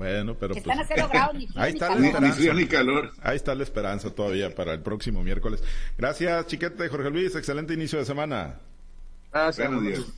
Bueno, 0.00 0.34
pero 0.34 0.54
Que 0.54 0.62
pues, 0.62 0.78
están 0.78 0.80
a 0.80 0.88
cero 0.88 1.08
grados, 1.12 1.34
ni 1.34 1.46
frío 1.46 1.62
ahí 1.62 1.72
ni 1.74 1.78
está 1.78 1.88
la 1.90 1.94
calor. 1.94 2.06
Esperanza. 2.06 2.36
frío 2.36 2.54
ni 2.54 2.66
calor. 2.66 3.12
Ahí 3.20 3.36
está 3.36 3.54
la 3.54 3.62
esperanza 3.62 4.10
todavía 4.14 4.54
para 4.54 4.72
el 4.72 4.80
próximo 4.80 5.22
miércoles. 5.22 5.62
Gracias, 5.98 6.46
chiquete, 6.46 6.88
Jorge 6.88 7.10
Luis. 7.10 7.36
Excelente 7.36 7.74
inicio 7.74 7.98
de 7.98 8.06
semana. 8.06 8.60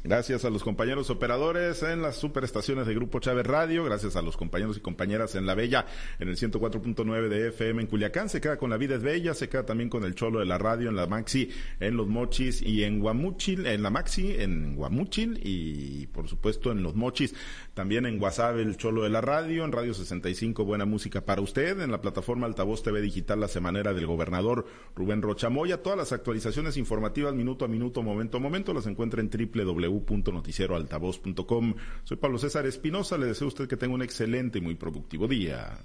Gracias. 0.05 0.45
A 0.47 0.51
los 0.51 0.65
compañeros 0.65 1.11
operadores 1.11 1.83
en 1.83 2.01
las 2.01 2.17
superestaciones 2.17 2.87
de 2.87 2.95
Grupo 2.95 3.21
Chávez 3.21 3.47
Radio. 3.47 3.85
Gracias 3.85 4.17
a 4.17 4.23
los 4.23 4.39
compañeros 4.39 4.79
y 4.79 4.81
compañeras 4.81 5.35
en 5.35 5.45
La 5.45 5.55
Bella, 5.55 5.85
en 6.19 6.29
el 6.29 6.37
104.9 6.37 7.29
de 7.29 7.49
FM 7.49 7.83
en 7.83 7.89
Culiacán. 7.89 8.31
Se 8.31 8.41
queda 8.41 8.57
con 8.57 8.71
La 8.71 8.79
Vida 8.79 8.95
es 8.95 9.03
Bella. 9.03 9.35
Se 9.35 9.51
queda 9.51 9.67
también 9.67 9.91
con 9.91 10.05
el 10.05 10.15
Cholo 10.15 10.41
de 10.41 10.47
la 10.47 10.57
Radio 10.57 10.89
en 10.89 10.97
la 10.97 11.07
Maxi, 11.07 11.51
en 11.79 11.97
Los 11.97 12.07
Mochis 12.09 12.63
y 12.63 12.85
en 12.85 13.01
Guamuchil, 13.01 13.67
en 13.67 13.83
la 13.83 13.91
Maxi, 13.91 14.35
en 14.39 14.77
Guamuchil 14.77 15.41
y 15.43 16.07
por 16.07 16.27
supuesto 16.29 16.73
en 16.73 16.83
Los 16.83 16.95
Mochis. 16.95 17.35
También 17.75 18.07
en 18.07 18.21
WhatsApp 18.21 18.57
el 18.57 18.79
Cholo 18.79 19.03
de 19.03 19.11
la 19.11 19.21
Radio, 19.21 19.65
en 19.65 19.73
Radio 19.73 19.93
65 19.93 20.65
Buena 20.65 20.87
Música 20.87 21.23
para 21.23 21.43
usted, 21.43 21.81
en 21.81 21.91
la 21.91 22.01
plataforma 22.01 22.47
Altavoz 22.47 22.83
TV 22.83 23.03
Digital 23.03 23.41
La 23.41 23.49
Semanera 23.49 23.93
del 23.93 24.07
Gobernador 24.07 24.67
Rubén 24.95 25.21
Rochamoya. 25.21 25.83
Todas 25.83 25.99
las 25.99 26.13
actualizaciones 26.13 26.79
informativas 26.79 27.35
minuto 27.35 27.67
a 27.67 27.69
minuto, 27.69 28.03
momento 28.03 28.39
a 28.39 28.41
momento 28.41 28.73
las 28.73 28.87
encuentra 29.03 29.21
en 29.21 29.31
www.noticieroaltavoz.com. 29.31 31.75
Soy 32.05 32.17
Pablo 32.17 32.39
César 32.39 32.65
Espinosa, 32.67 33.19
le 33.19 33.27
deseo 33.27 33.47
a 33.47 33.49
usted 33.49 33.67
que 33.69 33.77
tenga 33.77 33.95
un 33.95 34.03
excelente 34.03 34.59
y 34.59 34.61
muy 34.61 34.77
productivo 34.77 35.27
día. 35.27 35.77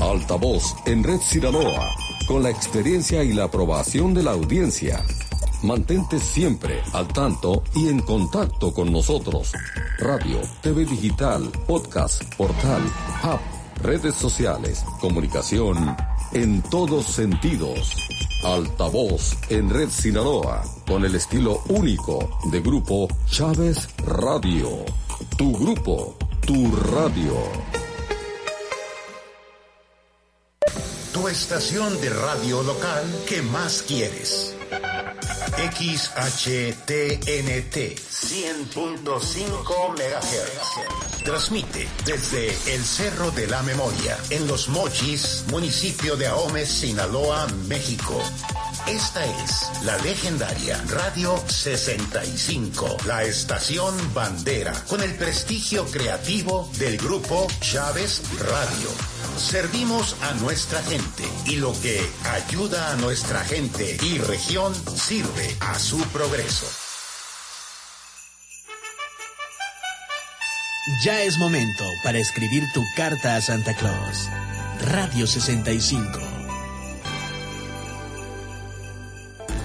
Altavoz 0.00 0.74
en 0.86 1.04
Red 1.04 1.20
Sinaloa, 1.20 1.90
con 2.26 2.42
la 2.42 2.50
experiencia 2.50 3.22
y 3.22 3.32
la 3.32 3.44
aprobación 3.44 4.12
de 4.14 4.24
la 4.24 4.32
audiencia. 4.32 5.00
Mantente 5.62 6.18
siempre 6.18 6.80
al 6.92 7.06
tanto 7.06 7.62
y 7.76 7.86
en 7.86 8.00
contacto 8.00 8.74
con 8.74 8.90
nosotros. 8.90 9.52
Radio, 10.00 10.40
TV 10.60 10.84
digital, 10.84 11.48
podcast, 11.68 12.20
portal, 12.34 12.82
app, 13.22 13.40
redes 13.80 14.16
sociales, 14.16 14.84
comunicación, 15.00 15.94
en 16.32 16.62
todos 16.62 17.06
sentidos. 17.06 17.94
Altavoz 18.42 19.36
en 19.50 19.70
Red 19.70 19.88
Sinaloa, 19.90 20.64
con 20.86 21.04
el 21.04 21.14
estilo 21.14 21.62
único 21.68 22.40
de 22.50 22.60
Grupo 22.60 23.08
Chávez 23.30 23.88
Radio. 24.04 24.84
Tu 25.38 25.52
grupo, 25.56 26.16
tu 26.44 26.74
radio. 26.76 27.34
Tu 31.12 31.28
estación 31.28 32.00
de 32.00 32.10
radio 32.10 32.62
local 32.64 33.04
que 33.28 33.42
más 33.42 33.82
quieres. 33.82 34.56
XHTNT 35.72 36.56
100.5 38.22 39.92
MHz. 39.92 41.24
Transmite 41.24 41.88
desde 42.04 42.48
el 42.74 42.82
Cerro 42.82 43.30
de 43.32 43.46
la 43.46 43.62
Memoria, 43.62 44.16
en 44.30 44.46
Los 44.46 44.68
Mochis, 44.68 45.44
municipio 45.50 46.16
de 46.16 46.26
Ahome, 46.26 46.64
Sinaloa, 46.64 47.46
México. 47.68 48.20
Esta 48.86 49.24
es 49.24 49.70
la 49.84 49.96
legendaria 49.98 50.82
Radio 50.88 51.36
65, 51.46 52.96
la 53.06 53.22
estación 53.22 53.94
bandera, 54.12 54.72
con 54.88 55.02
el 55.02 55.14
prestigio 55.14 55.84
creativo 55.86 56.68
del 56.78 56.96
grupo 56.96 57.46
Chávez 57.60 58.22
Radio. 58.40 58.88
Servimos 59.36 60.16
a 60.22 60.34
nuestra 60.34 60.82
gente 60.82 61.24
y 61.46 61.56
lo 61.56 61.72
que 61.80 62.04
ayuda 62.24 62.92
a 62.92 62.96
nuestra 62.96 63.44
gente 63.44 63.96
y 64.02 64.18
región 64.18 64.61
sirve 64.70 65.56
a 65.60 65.76
su 65.78 65.98
progreso. 66.12 66.66
Ya 71.02 71.20
es 71.22 71.36
momento 71.38 71.84
para 72.04 72.18
escribir 72.18 72.62
tu 72.72 72.82
carta 72.96 73.36
a 73.36 73.40
Santa 73.40 73.74
Claus. 73.74 74.28
Radio 74.80 75.26
65. 75.26 76.31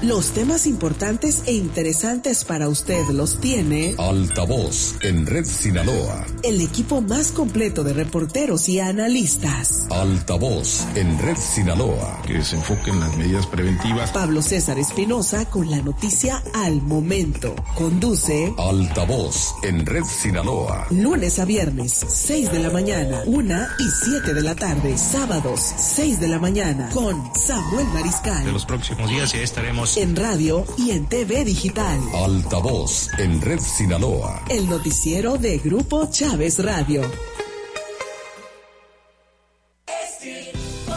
Los 0.03 0.27
temas 0.31 0.67
importantes 0.67 1.41
e 1.47 1.53
interesantes 1.53 2.45
para 2.45 2.69
usted 2.69 3.03
los 3.09 3.39
tiene 3.41 3.95
Altavoz 3.97 4.95
en 5.01 5.25
Red 5.25 5.45
Sinaloa. 5.45 6.23
el 6.43 6.61
equipo 6.61 7.01
más 7.01 7.31
completo 7.31 7.83
de 7.83 7.93
reporteros 7.93 8.69
y 8.69 8.79
analistas. 8.79 9.87
Altavoz 9.89 10.81
en 10.93 11.17
Red 11.17 11.37
Sinaloa. 11.37 12.21
Que 12.27 12.43
se 12.43 12.57
enfoque 12.57 12.91
en 12.91 12.99
las 12.99 13.17
medidas 13.17 13.47
preventivas. 13.47 14.11
Pablo 14.11 14.43
César 14.43 14.77
Espinosa 14.77 15.45
con 15.45 15.71
la 15.71 15.81
noticia 15.81 16.43
al 16.53 16.79
momento. 16.83 17.55
Conduce 17.73 18.53
Altavoz 18.55 19.55
en 19.63 19.83
Red 19.83 20.03
Sinaloa. 20.03 20.85
lunes 20.91 21.39
a 21.39 21.45
viernes, 21.45 22.05
6 22.07 22.51
de 22.51 22.59
la 22.59 22.69
mañana, 22.69 23.23
1 23.25 23.55
y 23.79 24.05
7 24.11 24.33
de 24.35 24.41
la 24.43 24.53
tarde. 24.55 24.95
Sábados, 24.95 25.59
6 25.75 26.19
de 26.19 26.27
la 26.27 26.37
mañana, 26.37 26.89
con 26.93 27.15
Samuel 27.35 27.87
Mariscal. 27.95 28.45
de 28.45 28.51
los 28.51 28.65
próximos 28.65 29.09
días 29.09 29.31
ya 29.33 29.39
estaremos 29.39 29.86
En 29.95 30.15
radio 30.15 30.65
y 30.77 30.91
en 30.91 31.07
TV 31.07 31.43
digital. 31.45 31.99
Altavoz 32.13 33.07
en 33.17 33.41
Red 33.41 33.59
Sinaloa. 33.59 34.43
El 34.49 34.69
noticiero 34.69 35.37
de 35.37 35.57
Grupo 35.59 36.09
Chávez 36.11 36.59
Radio. 36.63 37.01
Por 37.01 37.11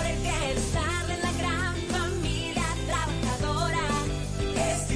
el 0.05 0.19
bienestar 0.19 1.07
de 1.07 1.17
la 1.23 1.33
gran 1.39 1.75
familia 1.89 2.65
trabajadora. 2.87 3.89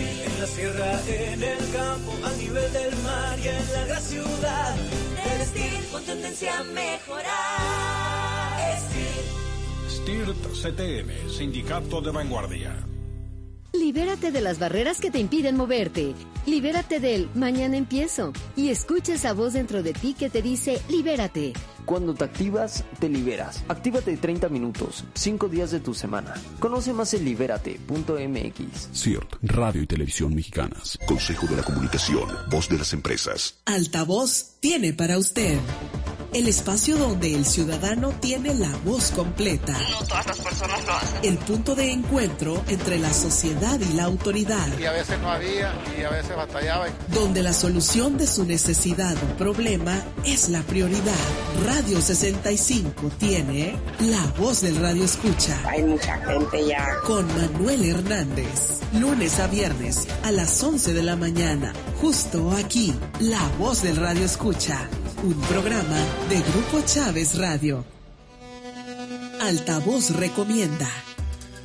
En 0.03 0.41
la 0.41 0.47
sierra, 0.47 1.01
en 1.09 1.43
el 1.43 1.59
campo, 1.73 2.13
a 2.25 2.33
nivel 2.33 2.71
del 2.73 2.97
mar 3.03 3.39
y 3.39 3.49
en 3.49 3.73
la 3.73 3.85
gran 3.87 4.03
ciudad. 4.03 4.77
El 5.35 5.41
estilo 5.41 5.79
con 5.93 6.03
tendencia 6.05 6.59
a 6.59 6.65
mejorar. 6.65 8.77
Estil. 8.77 9.25
STIRT 9.89 10.53
CTM, 10.53 11.11
Sindicato 11.31 12.01
de 12.01 12.11
Vanguardia. 12.11 12.85
Libérate 13.75 14.31
de 14.31 14.41
las 14.41 14.61
barreras 14.61 15.01
que 15.01 15.11
te 15.11 15.19
impiden 15.19 15.57
moverte. 15.57 16.15
Libérate 16.47 17.01
del 17.01 17.29
mañana 17.35 17.77
empiezo. 17.77 18.33
Y 18.55 18.69
escucha 18.69 19.15
esa 19.15 19.33
voz 19.33 19.55
dentro 19.55 19.83
de 19.83 19.93
ti 19.93 20.15
que 20.15 20.31
te 20.31 20.43
dice 20.43 20.81
libérate. 20.89 21.55
Cuando 21.85 22.15
te 22.15 22.25
activas, 22.25 22.85
te 22.99 23.09
liberas. 23.09 23.63
Actívate 23.69 24.17
30 24.17 24.49
minutos, 24.49 25.05
5 25.15 25.49
días 25.49 25.71
de 25.71 25.81
tu 25.81 25.95
semana. 25.95 26.35
Conoce 26.59 26.93
más 26.93 27.13
en 27.15 27.25
libérate.mx. 27.25 28.89
CIRT, 28.93 29.37
Radio 29.43 29.83
y 29.83 29.87
Televisión 29.87 30.35
Mexicanas. 30.35 30.99
Consejo 31.07 31.47
de 31.47 31.57
la 31.57 31.63
Comunicación, 31.63 32.29
voz 32.51 32.69
de 32.69 32.79
las 32.79 32.93
empresas. 32.93 33.57
Altavoz 33.67 34.57
tiene 34.61 34.93
para 34.93 35.19
usted 35.19 35.59
el 36.33 36.49
espacio 36.49 36.97
donde 36.97 37.33
el 37.33 37.45
ciudadano 37.45 38.11
tiene 38.21 38.55
la 38.55 38.77
voz 38.85 39.13
completa. 39.13 39.79
No 39.91 40.05
todas 40.05 40.27
las 40.27 40.39
personas 40.41 40.85
lo 40.85 40.93
hacen. 40.95 41.19
El 41.23 41.39
punto 41.39 41.77
de 41.77 41.93
encuentro 41.93 42.61
entre 42.67 42.99
la 42.99 43.13
sociedad 43.13 43.79
y 43.79 43.93
la 43.93 44.05
autoridad. 44.05 44.67
Y 44.79 44.85
a 44.85 44.91
veces 44.91 45.21
no 45.21 45.31
había 45.31 45.73
y 45.97 46.03
a 46.03 46.11
veces 46.11 46.35
batallaba. 46.35 46.89
Donde 47.13 47.43
la 47.43 47.53
solución 47.53 48.19
de 48.19 48.27
su 48.27 48.45
necesidad 48.45 49.17
o 49.17 49.37
problema 49.37 50.03
es 50.25 50.49
la 50.49 50.63
prioridad. 50.63 51.15
Radio 51.65 51.74
65 51.83 53.11
tiene 53.19 53.77
la 53.99 54.25
voz 54.39 54.63
del 54.63 54.77
radio 54.77 55.05
escucha. 55.05 55.61
Hay 55.69 55.83
mucha 55.83 56.17
gente 56.19 56.67
ya. 56.69 57.01
Con 57.05 57.27
Manuel 57.27 57.85
Hernández. 57.85 58.81
Lunes 58.93 59.41
a 59.41 59.49
viernes 59.49 60.07
a 60.23 60.31
las 60.31 60.63
11 60.63 60.95
de 60.95 61.03
la 61.03 61.17
mañana. 61.17 61.73
Justo 62.01 62.53
aquí. 62.53 62.95
La 63.19 63.49
voz 63.59 63.83
del 63.83 63.97
radio 63.97 64.25
escucha. 64.25 64.89
Un 65.25 65.35
programa 65.43 65.99
de 66.29 66.41
Grupo 66.53 66.81
Chávez 66.87 67.37
Radio. 67.39 67.85
Altavoz 69.41 70.11
recomienda. 70.11 70.89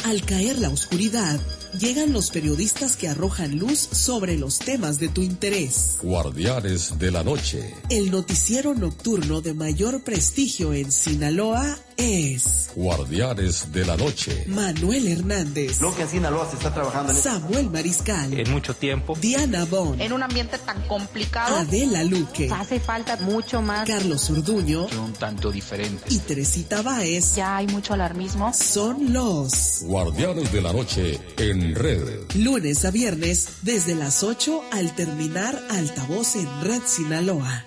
Al 0.06 0.24
caer 0.24 0.58
la 0.58 0.69
oscuridad, 0.69 1.40
llegan 1.74 2.13
los 2.13 2.31
periodistas 2.31 2.96
que 2.96 3.07
arrojan 3.07 3.57
luz 3.57 3.80
sobre 3.80 4.38
los 4.38 4.59
temas 4.59 5.00
de 5.00 5.09
tu 5.09 5.22
interés. 5.22 5.97
Guardianes 6.02 6.97
de 7.00 7.12
la 7.12 7.24
Noche. 7.24 7.74
El 7.90 8.12
noticiero 8.12 8.75
nocturno 8.75 9.42
de 9.42 9.54
mayor 9.54 10.04
prestigio 10.04 10.74
en 10.74 10.92
Sinaloa 10.92 11.77
es 12.00 12.72
Guardianes 12.75 13.74
de 13.74 13.86
la 13.86 13.98
Noche. 13.98 14.46
Manuel 14.48 15.06
Hernández, 15.10 15.81
Lo 15.81 15.94
que 15.94 16.04
en 16.04 16.10
Sinaloa 16.10 16.50
se 16.50 16.56
está 16.56 16.74
trabajando 16.74 17.12
en 17.12 17.18
Samuel 17.18 17.69
Mariscal, 17.69 18.40
en 18.40 18.50
mucho 18.51 18.74
tiempo. 18.74 19.18
Diana 19.19 19.66
Bon, 19.66 20.00
En 20.00 20.13
un 20.13 20.24
ambiente 20.24 20.57
tan 20.60 20.81
complicado, 20.88 21.57
Adela 21.57 22.04
Luque, 22.06 22.50
hace 22.51 22.80
falta 22.80 23.18
mucho 23.18 23.62
más. 23.62 23.86
Carlos 23.88 24.30
Orduño 24.30 24.86
Un 25.04 25.12
tanto 25.13 25.51
diferente. 25.51 26.04
y 26.10 26.19
Teresita 26.19 26.81
Báez 26.81 27.36
Ya 27.36 27.57
hay 27.57 27.68
mucho 27.68 27.94
alarmismo. 27.94 28.54
son 28.54 29.12
los 29.12 29.81
Guardianes 29.84 30.51
de 30.54 30.62
la 30.62 30.72
Noche 30.72 31.19
en 31.38 31.75
Red. 31.75 32.31
lunes 32.36 32.86
a 32.86 32.92
viernes 32.92 33.48
desde 33.63 33.96
las 33.96 34.24
8 34.24 34.62
al 34.72 34.96
terminar 34.96 35.62
altavoz 35.69 36.38
en 36.38 36.48
Red 36.62 36.81
Sinaloa. 36.86 37.66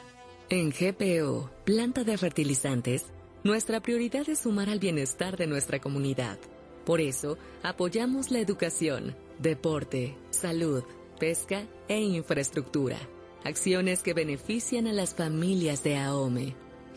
En 0.48 0.70
GPO, 0.70 1.50
planta 1.64 2.04
de 2.04 2.16
fertilizantes, 2.18 3.02
nuestra 3.44 3.80
prioridad 3.80 4.28
es 4.28 4.40
sumar 4.40 4.70
al 4.70 4.78
bienestar 4.78 5.36
de 5.36 5.46
nuestra 5.46 5.80
comunidad. 5.80 6.38
Por 6.84 7.00
eso, 7.00 7.38
apoyamos 7.62 8.30
la 8.30 8.38
educación, 8.38 9.14
deporte, 9.38 10.16
salud, 10.30 10.84
pesca 11.18 11.66
e 11.88 12.00
infraestructura. 12.00 12.98
Acciones 13.44 14.02
que 14.02 14.14
benefician 14.14 14.86
a 14.86 14.92
las 14.92 15.14
familias 15.14 15.82
de 15.82 15.96
AOME. 15.96 16.54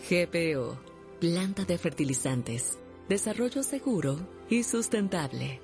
GPO, 0.09 0.77
planta 1.19 1.65
de 1.65 1.77
fertilizantes. 1.77 2.77
Desarrollo 3.07 3.61
seguro 3.61 4.17
y 4.49 4.63
sustentable. 4.63 5.61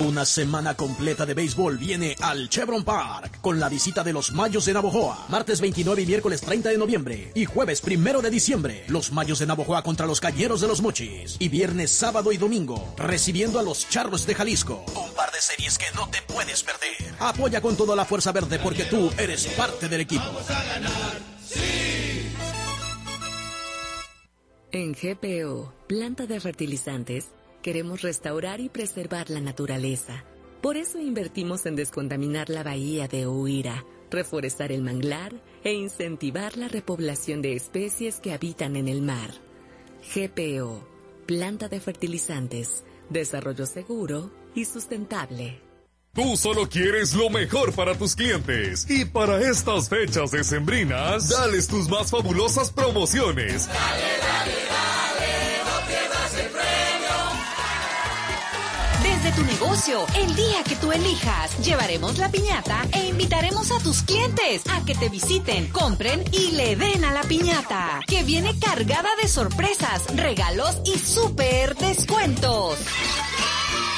Una 0.00 0.26
semana 0.26 0.74
completa 0.74 1.24
de 1.24 1.32
béisbol 1.32 1.78
viene 1.78 2.16
al 2.20 2.50
Chevron 2.50 2.84
Park 2.84 3.40
con 3.40 3.58
la 3.58 3.70
visita 3.70 4.04
de 4.04 4.12
los 4.12 4.32
Mayos 4.32 4.66
de 4.66 4.74
Navojoa. 4.74 5.26
Martes 5.30 5.60
29 5.60 6.02
y 6.02 6.06
miércoles 6.06 6.42
30 6.42 6.68
de 6.68 6.76
noviembre. 6.76 7.32
Y 7.34 7.46
jueves 7.46 7.82
1 7.82 8.20
de 8.20 8.30
diciembre. 8.30 8.84
Los 8.88 9.10
Mayos 9.10 9.38
de 9.38 9.46
Navojoa 9.46 9.82
contra 9.82 10.06
los 10.06 10.20
Cañeros 10.20 10.60
de 10.60 10.68
los 10.68 10.82
Mochis. 10.82 11.36
Y 11.38 11.48
viernes, 11.48 11.90
sábado 11.90 12.30
y 12.32 12.36
domingo. 12.36 12.94
Recibiendo 12.98 13.58
a 13.58 13.62
los 13.62 13.88
Charros 13.88 14.26
de 14.26 14.34
Jalisco. 14.34 14.84
Un 14.94 15.14
par 15.14 15.32
de 15.32 15.40
series 15.40 15.78
que 15.78 15.86
no 15.94 16.08
te 16.10 16.20
puedes 16.22 16.62
perder. 16.62 17.14
Apoya 17.20 17.62
con 17.62 17.76
toda 17.76 17.96
la 17.96 18.04
fuerza 18.04 18.32
verde 18.32 18.58
porque 18.58 18.84
tú 18.84 19.10
eres 19.16 19.46
parte 19.46 19.88
del 19.88 20.02
equipo. 20.02 20.24
En 24.74 24.94
GPO, 24.94 25.72
planta 25.92 26.24
de 26.24 26.40
fertilizantes, 26.40 27.32
queremos 27.60 28.00
restaurar 28.00 28.60
y 28.60 28.70
preservar 28.70 29.28
la 29.28 29.42
naturaleza. 29.42 30.24
Por 30.62 30.78
eso 30.78 30.98
invertimos 30.98 31.66
en 31.66 31.76
descontaminar 31.76 32.48
la 32.48 32.62
bahía 32.62 33.08
de 33.08 33.26
Huira, 33.26 33.84
reforestar 34.10 34.72
el 34.72 34.80
manglar 34.80 35.34
e 35.62 35.74
incentivar 35.74 36.56
la 36.56 36.68
repoblación 36.68 37.42
de 37.42 37.56
especies 37.56 38.20
que 38.20 38.32
habitan 38.32 38.76
en 38.76 38.88
el 38.88 39.02
mar. 39.02 39.32
GPO, 40.14 40.82
planta 41.26 41.68
de 41.68 41.78
fertilizantes, 41.78 42.84
desarrollo 43.10 43.66
seguro 43.66 44.32
y 44.54 44.64
sustentable. 44.64 45.60
Tú 46.14 46.38
solo 46.38 46.70
quieres 46.70 47.12
lo 47.12 47.28
mejor 47.28 47.74
para 47.74 47.98
tus 47.98 48.16
clientes. 48.16 48.86
Y 48.88 49.04
para 49.04 49.40
estas 49.40 49.90
fechas 49.90 50.30
decembrinas, 50.30 51.28
dales 51.28 51.68
tus 51.68 51.88
más 51.90 52.10
fabulosas 52.10 52.70
promociones. 52.70 53.68
Tu 59.34 59.44
negocio, 59.44 60.04
el 60.14 60.34
día 60.34 60.62
que 60.62 60.76
tú 60.76 60.92
elijas, 60.92 61.58
llevaremos 61.64 62.18
la 62.18 62.30
piñata 62.30 62.86
e 62.92 63.06
invitaremos 63.06 63.70
a 63.70 63.78
tus 63.78 64.02
clientes 64.02 64.62
a 64.70 64.84
que 64.84 64.94
te 64.94 65.08
visiten, 65.08 65.68
compren 65.68 66.22
y 66.32 66.52
le 66.52 66.76
den 66.76 67.02
a 67.04 67.12
la 67.12 67.22
piñata, 67.22 68.00
que 68.06 68.22
viene 68.24 68.58
cargada 68.58 69.08
de 69.20 69.28
sorpresas, 69.28 70.04
regalos 70.16 70.76
y 70.84 70.98
súper 70.98 71.74
descuentos. 71.76 72.78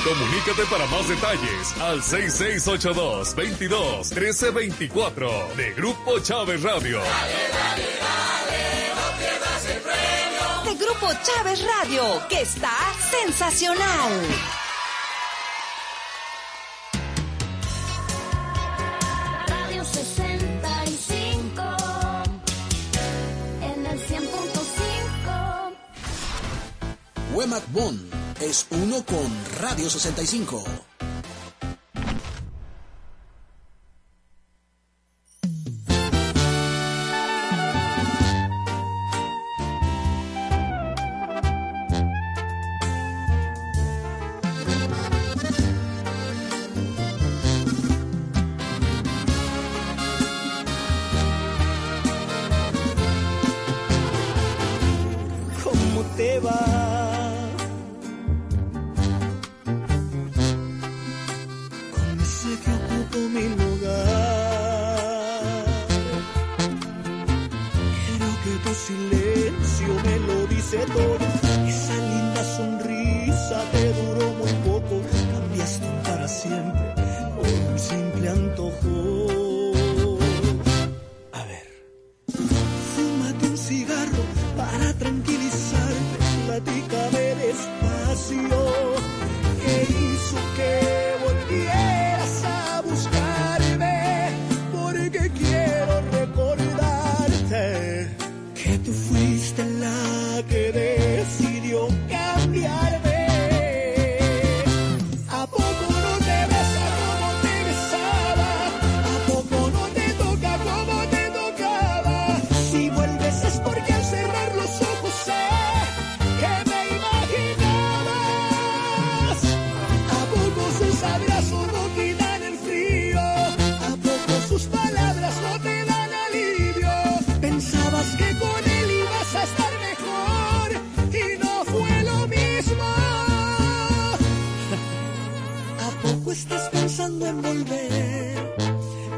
Comunícate 0.05 0.65
para 0.71 0.87
más 0.87 1.09
detalles 1.09 1.77
al 1.81 2.03
6682 2.03 3.35
22 3.35 4.11
1324 4.13 5.49
de 5.57 5.73
Grupo 5.73 6.21
Chávez 6.21 6.63
Radio. 6.63 7.01
De 10.65 10.75
Grupo 10.77 11.09
Chávez 11.25 11.65
Radio, 11.65 12.23
que 12.29 12.43
está 12.43 12.77
sensacional. 13.11 14.64
Wemac 27.45 27.71
Bon 27.73 27.95
es 28.41 28.67
uno 28.71 29.05
con 29.05 29.31
Radio 29.61 29.91
65. 29.91 30.65
Silencio 68.87 69.89
me 70.05 70.19
lo 70.27 70.47
dice 70.47 70.79
todo. 70.93 71.17
Esa 71.67 71.97
linda 71.97 72.45
sonrisa 72.57 73.65
te 73.73 73.93
duró 73.95 74.27
muy 74.35 74.53
poco. 74.69 75.01
Cambiaste 75.33 75.87
para 76.05 76.29
siempre 76.29 76.95
por 77.35 77.47
un 77.47 77.79
simple 77.79 78.29
antojo. 78.29 79.14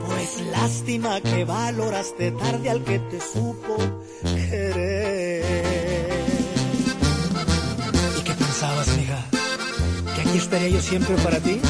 Pues 0.07 0.47
lástima 0.53 1.21
que 1.21 1.45
valoraste 1.45 2.31
tarde 2.31 2.71
al 2.71 2.85
que 2.85 3.01
te 3.01 3.21
supo 3.21 3.77
querer. 4.23 5.45
¿Y 8.19 8.23
qué 8.23 8.33
pensabas, 8.33 8.89
mija? 8.97 9.25
¿Que 10.15 10.21
aquí 10.21 10.39
estaría 10.39 10.69
yo 10.69 10.81
siempre 10.81 11.17
para 11.17 11.41
ti? 11.41 11.61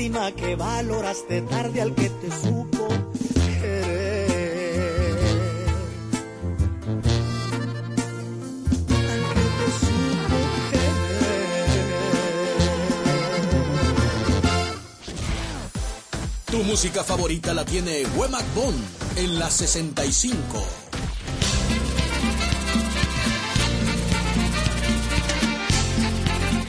lástima 0.00 0.32
que 0.32 0.56
valoraste 0.56 1.42
tarde 1.42 1.82
al 1.82 1.94
que 1.94 2.08
te 2.08 2.30
supo 2.30 2.88
querer. 3.60 4.30
Al 6.86 7.02
que 7.02 7.10
te 9.58 9.80
supo 9.80 10.38
querer. 10.70 11.10
Tu 16.46 16.64
música 16.64 17.04
favorita 17.04 17.52
la 17.52 17.66
tiene 17.66 18.06
Wemac 18.16 18.54
Bond 18.54 18.82
en 19.16 19.38
la 19.38 19.50
65. 19.50 20.89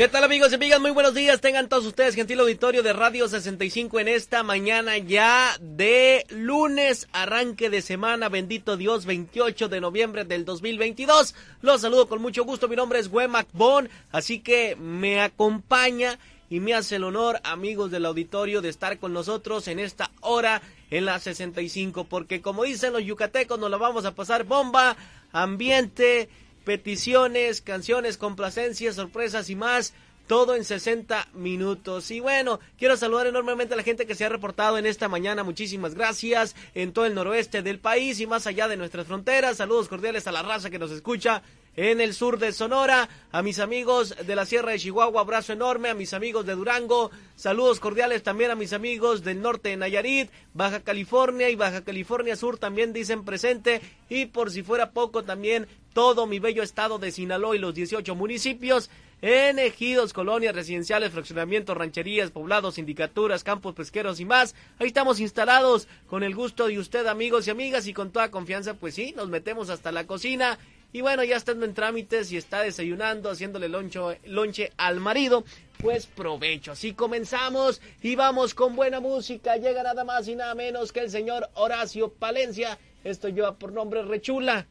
¿Qué 0.02 0.08
tal 0.08 0.24
amigos 0.24 0.52
y 0.52 0.56
amigas? 0.56 0.82
Muy 0.82 0.90
buenos 0.90 1.14
días. 1.14 1.42
Tengan 1.42 1.70
todos 1.70 1.86
ustedes, 1.86 2.16
gentil 2.16 2.40
auditorio 2.40 2.82
de 2.82 2.92
Radio 2.92 3.28
65 3.28 4.00
en 4.00 4.08
esta 4.08 4.42
mañana 4.42 4.98
ya 4.98 5.56
de 5.62 6.26
lunes, 6.30 7.08
arranque 7.14 7.70
de 7.70 7.84
semana, 7.84 8.28
bendito 8.28 8.78
Dios, 8.78 9.06
28 9.06 9.70
de 9.70 9.80
noviembre 9.80 10.26
del 10.26 10.44
2022. 10.44 11.36
Los 11.62 11.82
saludo 11.82 12.10
con 12.10 12.20
mucho 12.20 12.46
gusto. 12.46 12.68
Mi 12.68 12.76
nombre 12.76 12.98
es 12.98 13.12
Wemac 13.12 13.48
Bon, 13.54 13.88
así 14.12 14.40
que 14.40 14.76
me 14.76 15.22
acompaña 15.22 16.18
y 16.50 16.62
me 16.62 16.74
hace 16.74 16.96
el 16.96 17.04
honor, 17.04 17.40
amigos 17.44 17.92
del 17.92 18.08
auditorio, 18.08 18.64
de 18.64 18.70
estar 18.70 18.98
con 18.98 19.14
nosotros 19.14 19.68
en 19.68 19.78
esta 19.78 20.10
hora 20.22 20.64
en 20.90 21.06
la 21.06 21.20
65, 21.20 22.06
porque 22.06 22.42
como 22.42 22.64
dicen 22.64 22.94
los 22.94 23.04
yucatecos, 23.04 23.60
nos 23.60 23.70
la 23.70 23.78
vamos 23.78 24.06
a 24.06 24.16
pasar 24.16 24.46
bomba, 24.46 24.98
ambiente, 25.32 26.28
peticiones, 26.64 27.62
canciones, 27.62 28.18
complacencias, 28.18 28.96
sorpresas 28.96 29.50
y 29.50 29.56
más. 29.56 29.94
Todo 30.28 30.56
en 30.56 30.64
60 30.64 31.28
minutos. 31.34 32.10
Y 32.10 32.22
bueno, 32.22 32.60
quiero 32.78 32.96
saludar 32.96 33.28
enormemente 33.28 33.74
a 33.74 33.78
la 33.78 33.84
gente 33.84 34.06
que 34.06 34.16
se 34.16 34.24
ha 34.24 34.30
reportado 34.30 34.78
en 34.78 34.86
esta 34.86 35.10
mañana. 35.10 35.44
Muchísimas 35.44 35.94
gracias 35.94 36.56
en 36.74 36.94
todo 36.94 37.06
el 37.06 37.16
noroeste 37.16 37.62
del 37.62 37.80
país 37.80 38.20
y 38.22 38.28
más 38.28 38.48
allá 38.48 38.70
de 38.70 38.78
nuestras 38.78 39.08
fronteras. 39.08 39.58
Saludos 39.58 39.90
cordiales 39.90 40.28
a 40.28 40.32
la 40.32 40.42
raza 40.42 40.70
que 40.70 40.80
nos 40.80 40.92
escucha 40.92 41.44
en 41.76 42.02
el 42.02 42.14
sur 42.14 42.38
de 42.38 42.52
Sonora, 42.52 43.08
a 43.32 43.42
mis 43.42 43.60
amigos 43.60 44.16
de 44.26 44.36
la 44.36 44.46
Sierra 44.46 44.72
de 44.72 44.80
Chihuahua, 44.80 45.22
abrazo 45.22 45.54
enorme, 45.54 45.90
a 45.90 45.94
mis 45.94 46.14
amigos 46.14 46.46
de 46.46 46.56
Durango, 46.56 47.12
saludos 47.36 47.80
cordiales 47.80 48.24
también 48.24 48.52
a 48.52 48.56
mis 48.56 48.74
amigos 48.74 49.24
del 49.24 49.42
norte 49.42 49.70
de 49.70 49.78
Nayarit, 49.78 50.30
Baja 50.54 50.82
California 50.82 51.50
y 51.50 51.56
Baja 51.56 51.84
California 51.84 52.36
Sur 52.36 52.58
también 52.58 52.92
dicen 52.92 53.24
presente 53.24 53.82
y 54.10 54.26
por 54.26 54.52
si 54.52 54.64
fuera 54.64 54.92
poco 54.92 55.24
también 55.24 55.68
todo 55.94 56.26
mi 56.28 56.40
bello 56.40 56.64
estado 56.64 57.00
de 57.00 57.12
Sinaloa 57.12 57.56
y 57.56 57.60
los 57.60 57.74
18 57.74 58.16
municipios 58.16 58.90
en 59.22 59.60
ejidos, 59.60 60.14
colonias 60.14 60.56
residenciales, 60.56 61.12
fraccionamientos, 61.12 61.78
rancherías, 61.78 62.32
poblados, 62.32 62.76
sindicaturas, 62.76 63.44
campos 63.44 63.76
pesqueros 63.76 64.20
y 64.20 64.26
más. 64.26 64.56
Ahí 64.80 64.88
estamos 64.88 65.20
instalados 65.20 65.88
con 66.08 66.24
el 66.24 66.34
gusto 66.34 66.68
de 66.68 66.80
usted, 66.80 67.06
amigos 67.06 67.48
y 67.48 67.52
amigas, 67.52 67.86
y 67.88 67.94
con 67.94 68.12
toda 68.12 68.32
confianza, 68.32 68.74
pues 68.74 68.96
sí, 68.96 69.14
nos 69.16 69.30
metemos 69.30 69.70
hasta 69.70 69.92
la 69.92 70.08
cocina. 70.08 70.58
Y 70.92 71.02
bueno, 71.02 71.24
ya 71.24 71.38
estando 71.38 71.66
en 71.66 71.74
trámites 71.74 72.32
y 72.32 72.38
está 72.38 72.64
desayunando, 72.64 73.30
haciéndole 73.30 73.70
loncho, 73.70 74.16
lonche 74.26 74.72
al 74.76 75.00
marido, 75.00 75.46
pues 75.78 76.08
provecho. 76.08 76.72
Así 76.72 76.94
comenzamos 76.94 77.80
y 78.02 78.16
vamos 78.16 78.56
con 78.56 78.76
buena 78.76 79.00
música. 79.00 79.56
Llega 79.56 79.84
nada 79.84 80.04
más 80.04 80.28
y 80.28 80.36
nada 80.36 80.56
menos 80.56 80.92
que 80.92 81.00
el 81.00 81.12
señor 81.12 81.50
Horacio 81.54 82.12
Palencia. 82.12 82.78
Esto 83.04 83.30
lleva 83.30 83.56
por 83.56 83.72
nombre 83.72 84.02
Rechula 84.04 84.68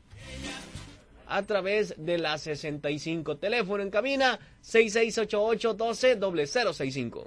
a 1.30 1.42
través 1.44 1.94
de 1.96 2.18
la 2.18 2.36
65. 2.36 3.38
Teléfono 3.38 3.82
en 3.82 3.90
cabina 3.90 4.38
6688 4.60 5.74
12 5.74 6.18
0065. 6.54 7.26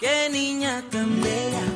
Qué 0.00 0.30
niña 0.32 0.82
tan 0.90 1.20
bella. 1.20 1.66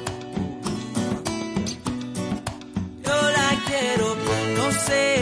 Yo 3.05 3.31
la 3.37 3.51
quiero 3.67 4.17
conocer. 4.25 5.14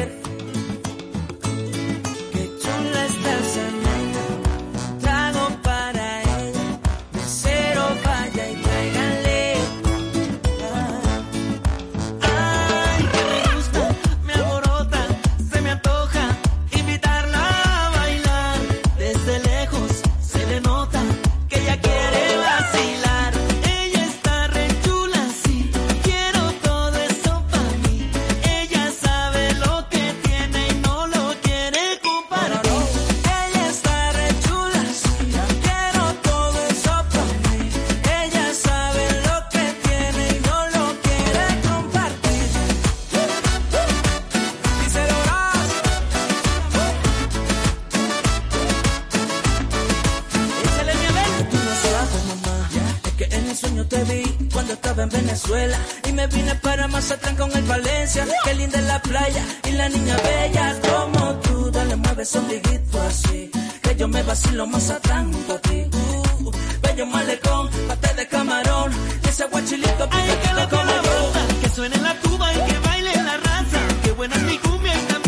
Así. 63.08 63.50
Que 63.82 63.96
yo 63.96 64.08
me 64.08 64.22
vacilo 64.22 64.66
Mazatlán 64.66 65.32
junto 65.32 65.54
a 65.54 65.58
ti. 65.58 65.84
Uh, 65.92 66.50
bello 66.82 67.06
malecón, 67.06 67.68
pate 67.88 68.14
de 68.14 68.28
camarón. 68.28 68.92
Y 69.24 69.28
ese 69.28 69.44
guachilito 69.46 70.08
Ay, 70.10 70.30
que 70.42 70.52
lo 70.54 70.68
como 70.68 70.92
yo. 71.06 71.32
Que 71.62 71.68
suene 71.70 71.96
la 71.98 72.14
tuba 72.20 72.52
y 72.52 72.56
que 72.56 72.78
baile 72.78 73.12
la 73.16 73.36
raza. 73.36 73.80
Qué 74.04 74.12
buena 74.12 74.36
es 74.36 74.42
mi 74.42 74.58
cumbia 74.58 74.92
y 74.94 75.02
también 75.06 75.21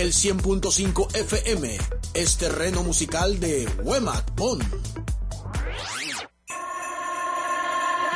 El 0.00 0.14
100.5 0.14 1.14
FM 1.14 1.76
es 2.14 2.38
terreno 2.38 2.82
musical 2.82 3.38
de 3.38 3.68
Wemat 3.82 4.34
Bond. 4.34 4.64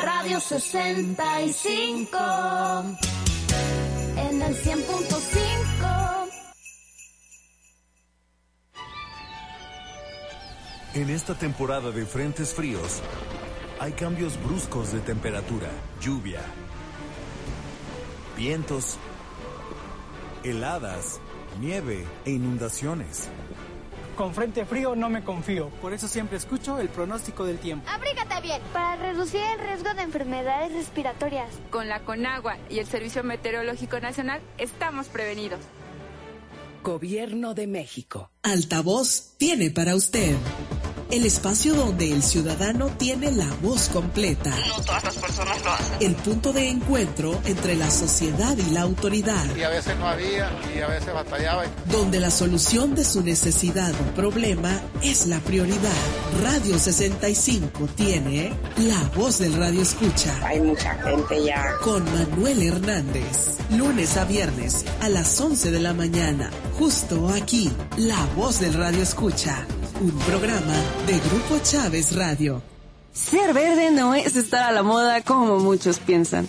Radio 0.03 0.41
65 0.41 2.19
en 4.17 4.41
el 4.41 4.57
100.5. 4.57 6.31
En 10.95 11.11
esta 11.11 11.35
temporada 11.35 11.91
de 11.91 12.07
frentes 12.07 12.55
fríos, 12.55 13.03
hay 13.79 13.93
cambios 13.93 14.43
bruscos 14.43 14.91
de 14.91 15.01
temperatura, 15.01 15.69
lluvia, 16.01 16.41
vientos, 18.39 18.97
heladas, 20.45 21.21
nieve 21.61 22.05
e 22.25 22.31
inundaciones. 22.31 23.29
Con 24.17 24.33
frente 24.33 24.65
frío 24.65 24.95
no 24.95 25.11
me 25.11 25.25
confío, 25.25 25.71
por 25.83 25.93
eso 25.93 26.07
siempre 26.07 26.37
escucho 26.37 26.79
el 26.79 26.89
pronóstico 26.89 27.45
del 27.45 27.59
tiempo. 27.59 27.89
Abrígate 27.91 28.41
bien 28.43 28.63
para 28.73 28.97
reducir 28.97 29.41
el 29.41 29.67
riesgo 29.67 29.93
de 29.95 30.03
enfermedades 30.03 30.73
respiratorias. 30.73 31.49
Con 31.71 31.89
la 31.89 32.01
Conagua 32.01 32.57
y 32.71 32.79
el 32.79 32.87
Servicio 32.87 33.25
Meteorológico 33.25 33.99
Nacional 33.99 34.41
estamos 34.57 35.09
prevenidos. 35.09 35.61
Gobierno 36.85 37.55
de 37.55 37.67
México. 37.67 38.31
Altavoz 38.43 39.35
tiene 39.39 39.71
para 39.71 39.97
usted 39.97 40.37
el 41.11 41.27
espacio 41.27 41.75
donde 41.75 42.13
el 42.13 42.23
ciudadano 42.23 42.89
tiene 42.99 43.31
la 43.33 43.49
voz 43.63 43.89
completa. 43.89 44.51
No 44.51 44.83
todas 44.83 45.05
las 45.05 45.17
personas 45.17 45.63
lo 45.65 45.73
hacen. 45.73 45.97
El 46.01 46.15
punto 46.17 46.53
de 46.53 46.69
encuentro 46.69 47.41
entre 47.45 47.77
la 47.77 47.91
sociedad 47.91 48.57
y 48.57 48.71
la 48.71 48.83
autoridad. 48.83 49.45
Y 49.57 49.63
a 49.63 49.69
veces 49.69 49.97
no 49.99 50.09
había 50.09 50.51
y 50.75 50.81
a 50.81 50.87
veces 50.89 51.13
batallaba. 51.13 51.65
Donde 51.91 52.21
la 52.21 52.31
solución 52.31 52.95
de 52.95 53.05
su 53.05 53.23
necesidad 53.23 53.93
o 53.93 54.15
problema 54.15 54.81
es 55.03 55.27
la 55.27 55.41
prioridad. 55.41 55.75
Radio 56.43 56.79
65 56.79 57.89
tiene 57.95 58.53
la 58.79 59.01
voz 59.17 59.39
del 59.39 59.55
radio 59.55 59.83
escucha. 59.83 60.35
Hay 60.45 60.61
mucha 60.61 60.95
gente 60.95 61.45
ya. 61.45 61.77
Con 61.83 62.05
Manuel 62.05 62.63
Hernández. 62.63 63.59
Lunes 63.71 64.17
a 64.17 64.25
viernes 64.25 64.85
a 65.01 65.09
las 65.09 65.41
11 65.41 65.71
de 65.71 65.81
la 65.81 65.95
mañana. 65.95 66.51
Justo 66.79 67.29
aquí, 67.29 67.71
la 67.97 68.25
voz 68.37 68.61
del 68.61 68.75
radio 68.75 69.03
escucha. 69.03 69.67
Un 70.01 70.11
programa 70.11 70.75
de 71.07 71.21
Grupo 71.21 71.59
Chávez 71.63 72.17
Radio. 72.17 72.61
Ser 73.13 73.55
verde 73.55 73.93
no 73.93 74.13
es 74.15 74.35
estar 74.35 74.65
a 74.65 74.73
la 74.73 74.83
moda 74.83 75.23
como 75.23 75.61
muchos 75.61 76.01
piensan. 76.01 76.49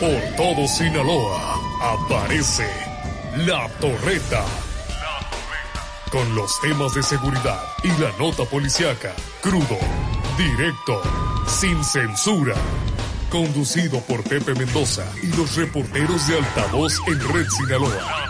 Por 0.00 0.20
todo 0.36 0.68
Sinaloa 0.68 1.58
aparece 1.80 2.68
La 3.46 3.66
Torreta. 3.80 4.44
Con 6.10 6.34
los 6.34 6.60
temas 6.60 6.92
de 6.92 7.02
seguridad 7.02 7.62
y 7.82 7.88
la 7.98 8.12
nota 8.18 8.44
policiaca. 8.44 9.14
Crudo, 9.40 9.78
directo, 10.36 11.00
sin 11.46 11.82
censura. 11.82 12.54
Conducido 13.30 13.98
por 14.02 14.22
Pepe 14.22 14.54
Mendoza 14.54 15.10
y 15.22 15.28
los 15.34 15.56
reporteros 15.56 16.28
de 16.28 16.36
Altavoz 16.40 17.00
en 17.06 17.32
Red 17.32 17.46
Sinaloa. 17.48 18.26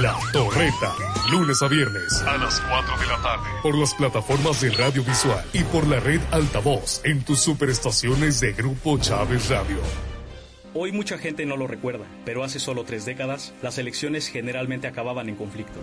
La 0.00 0.18
Torreta, 0.32 0.92
lunes 1.30 1.62
a 1.62 1.68
viernes 1.68 2.20
a 2.26 2.36
las 2.36 2.60
4 2.60 2.98
de 2.98 3.06
la 3.06 3.22
tarde. 3.22 3.48
Por 3.62 3.78
las 3.78 3.94
plataformas 3.94 4.60
de 4.60 4.70
radio 4.72 5.04
visual 5.04 5.44
y 5.52 5.62
por 5.62 5.86
la 5.86 6.00
red 6.00 6.20
Altavoz 6.32 7.00
en 7.04 7.22
tus 7.22 7.38
superestaciones 7.38 8.40
de 8.40 8.54
Grupo 8.54 8.98
Chávez 8.98 9.48
Radio. 9.50 9.78
Hoy 10.76 10.90
mucha 10.90 11.18
gente 11.18 11.46
no 11.46 11.56
lo 11.56 11.68
recuerda, 11.68 12.04
pero 12.24 12.42
hace 12.42 12.58
solo 12.58 12.82
tres 12.82 13.04
décadas 13.04 13.54
las 13.62 13.78
elecciones 13.78 14.26
generalmente 14.26 14.88
acababan 14.88 15.28
en 15.28 15.36
conflicto. 15.36 15.78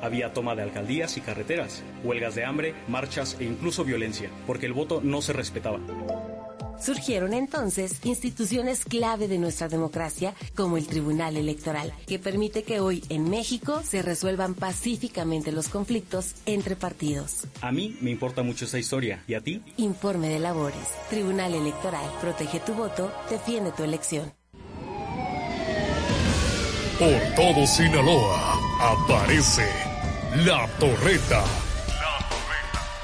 Había 0.00 0.32
toma 0.32 0.54
de 0.54 0.62
alcaldías 0.62 1.16
y 1.16 1.20
carreteras, 1.20 1.82
huelgas 2.04 2.36
de 2.36 2.44
hambre, 2.44 2.72
marchas 2.86 3.36
e 3.40 3.44
incluso 3.44 3.84
violencia, 3.84 4.30
porque 4.46 4.66
el 4.66 4.72
voto 4.72 5.00
no 5.02 5.20
se 5.20 5.32
respetaba. 5.32 5.80
Surgieron 6.80 7.32
entonces 7.32 7.98
instituciones 8.04 8.84
clave 8.84 9.26
de 9.26 9.38
nuestra 9.38 9.66
democracia 9.66 10.34
como 10.54 10.76
el 10.76 10.86
Tribunal 10.86 11.36
Electoral, 11.36 11.92
que 12.06 12.20
permite 12.20 12.62
que 12.62 12.78
hoy 12.78 13.02
en 13.08 13.28
México 13.28 13.82
se 13.82 14.02
resuelvan 14.02 14.54
pacíficamente 14.54 15.50
los 15.50 15.68
conflictos 15.68 16.34
entre 16.44 16.76
partidos. 16.76 17.48
A 17.62 17.72
mí 17.72 17.96
me 18.00 18.10
importa 18.10 18.44
mucho 18.44 18.66
esa 18.66 18.78
historia, 18.78 19.24
¿y 19.26 19.34
a 19.34 19.40
ti? 19.40 19.62
Informe 19.78 20.28
de 20.28 20.38
labores. 20.38 20.86
Tribunal 21.10 21.54
Electoral. 21.54 22.08
Protege 22.20 22.60
tu 22.60 22.74
voto, 22.74 23.10
defiende 23.28 23.72
tu 23.72 23.82
elección. 23.82 24.35
Por 26.98 27.20
todo 27.34 27.66
Sinaloa 27.66 28.58
aparece 28.80 29.70
La 30.46 30.66
Torreta. 30.78 31.44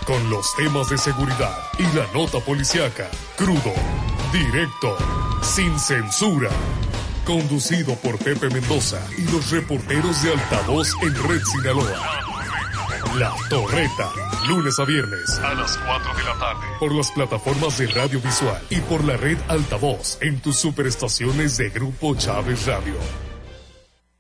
Con 0.07 0.31
los 0.31 0.57
temas 0.57 0.89
de 0.89 0.97
seguridad 0.97 1.55
y 1.79 1.83
la 1.95 2.07
nota 2.15 2.41
policiaca. 2.41 3.11
Crudo, 3.37 3.75
directo, 4.33 4.97
sin 5.43 5.79
censura. 5.79 6.49
Conducido 7.27 7.95
por 7.97 8.17
Pepe 8.17 8.49
Mendoza 8.49 8.99
y 9.19 9.31
los 9.31 9.51
reporteros 9.51 10.23
de 10.23 10.33
Altavoz 10.33 10.89
en 11.03 11.29
Red 11.29 11.43
Sinaloa. 11.43 12.23
La 13.19 13.35
Torreta, 13.51 14.11
lunes 14.49 14.79
a 14.79 14.87
viernes 14.87 15.39
a 15.39 15.53
las 15.53 15.77
4 15.77 16.15
de 16.15 16.23
la 16.23 16.39
tarde. 16.39 16.67
Por 16.81 16.95
las 16.95 17.11
plataformas 17.11 17.77
de 17.77 17.89
radio 17.89 18.23
visual 18.23 18.63
y 18.71 18.81
por 18.81 19.05
la 19.05 19.19
red 19.19 19.37
Altavoz 19.49 20.17
en 20.23 20.41
tus 20.41 20.57
superestaciones 20.57 21.59
de 21.59 21.69
Grupo 21.69 22.15
Chávez 22.15 22.65
Radio. 22.65 22.95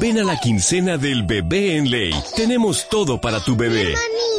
Ven 0.00 0.16
a 0.18 0.22
la 0.22 0.36
quincena 0.36 0.96
del 0.96 1.24
bebé 1.24 1.76
en 1.76 1.90
ley. 1.90 2.12
Tenemos 2.36 2.88
todo 2.88 3.20
para 3.20 3.40
tu 3.40 3.56
bebé. 3.56 3.94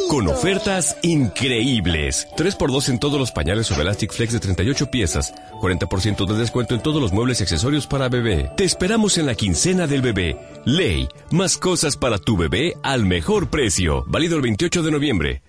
Con 0.07 0.27
ofertas 0.29 0.97
increíbles. 1.01 2.29
3x2 2.37 2.89
en 2.89 2.99
todos 2.99 3.19
los 3.19 3.31
pañales 3.31 3.69
o 3.69 3.81
Elastic 3.81 4.13
Flex 4.13 4.31
de 4.33 4.39
38 4.39 4.89
piezas. 4.89 5.33
40% 5.59 6.25
de 6.25 6.37
descuento 6.37 6.75
en 6.75 6.81
todos 6.81 7.01
los 7.01 7.11
muebles 7.11 7.39
y 7.39 7.43
accesorios 7.43 7.87
para 7.87 8.07
bebé. 8.07 8.49
Te 8.55 8.63
esperamos 8.63 9.17
en 9.17 9.25
la 9.25 9.35
quincena 9.35 9.85
del 9.85 10.01
bebé. 10.01 10.37
Ley. 10.63 11.09
Más 11.31 11.57
cosas 11.57 11.97
para 11.97 12.19
tu 12.19 12.37
bebé 12.37 12.75
al 12.81 13.05
mejor 13.05 13.49
precio. 13.49 14.05
Válido 14.07 14.37
el 14.37 14.43
28 14.43 14.81
de 14.81 14.91
noviembre. 14.91 15.41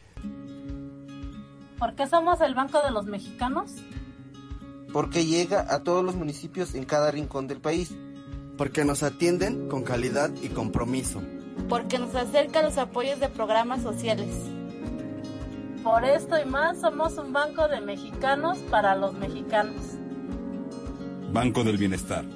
¿Por 1.79 1.95
qué 1.95 2.09
somos 2.09 2.41
el 2.41 2.55
Banco 2.55 2.83
de 2.83 2.91
los 2.91 3.07
Mexicanos? 3.07 3.71
Porque 4.93 5.25
llega 5.25 5.73
a 5.73 5.85
todos 5.85 6.05
los 6.05 6.17
municipios 6.17 6.75
en 6.75 6.85
cada 6.85 7.13
rincón 7.13 7.47
del 7.47 7.61
país 7.61 7.93
porque 8.61 8.85
nos 8.85 9.03
atienden 9.03 9.69
con 9.71 9.85
calidad 9.85 10.31
y 10.43 10.51
compromiso. 10.51 11.23
Porque 11.71 11.99
nos 11.99 12.15
acerca 12.15 12.61
los 12.61 12.77
apoyos 12.77 13.19
de 13.19 13.31
programas 13.31 13.81
sociales. 13.81 14.29
Por 15.83 16.05
esto 16.05 16.39
y 16.39 16.45
más 16.45 16.79
somos 16.79 17.17
un 17.17 17.33
banco 17.33 17.69
de 17.69 17.81
mexicanos 17.81 18.59
para 18.71 18.95
los 18.97 19.15
mexicanos. 19.15 19.81
Banco 21.33 21.65
del 21.65 21.79
Bienestar, 21.79 22.27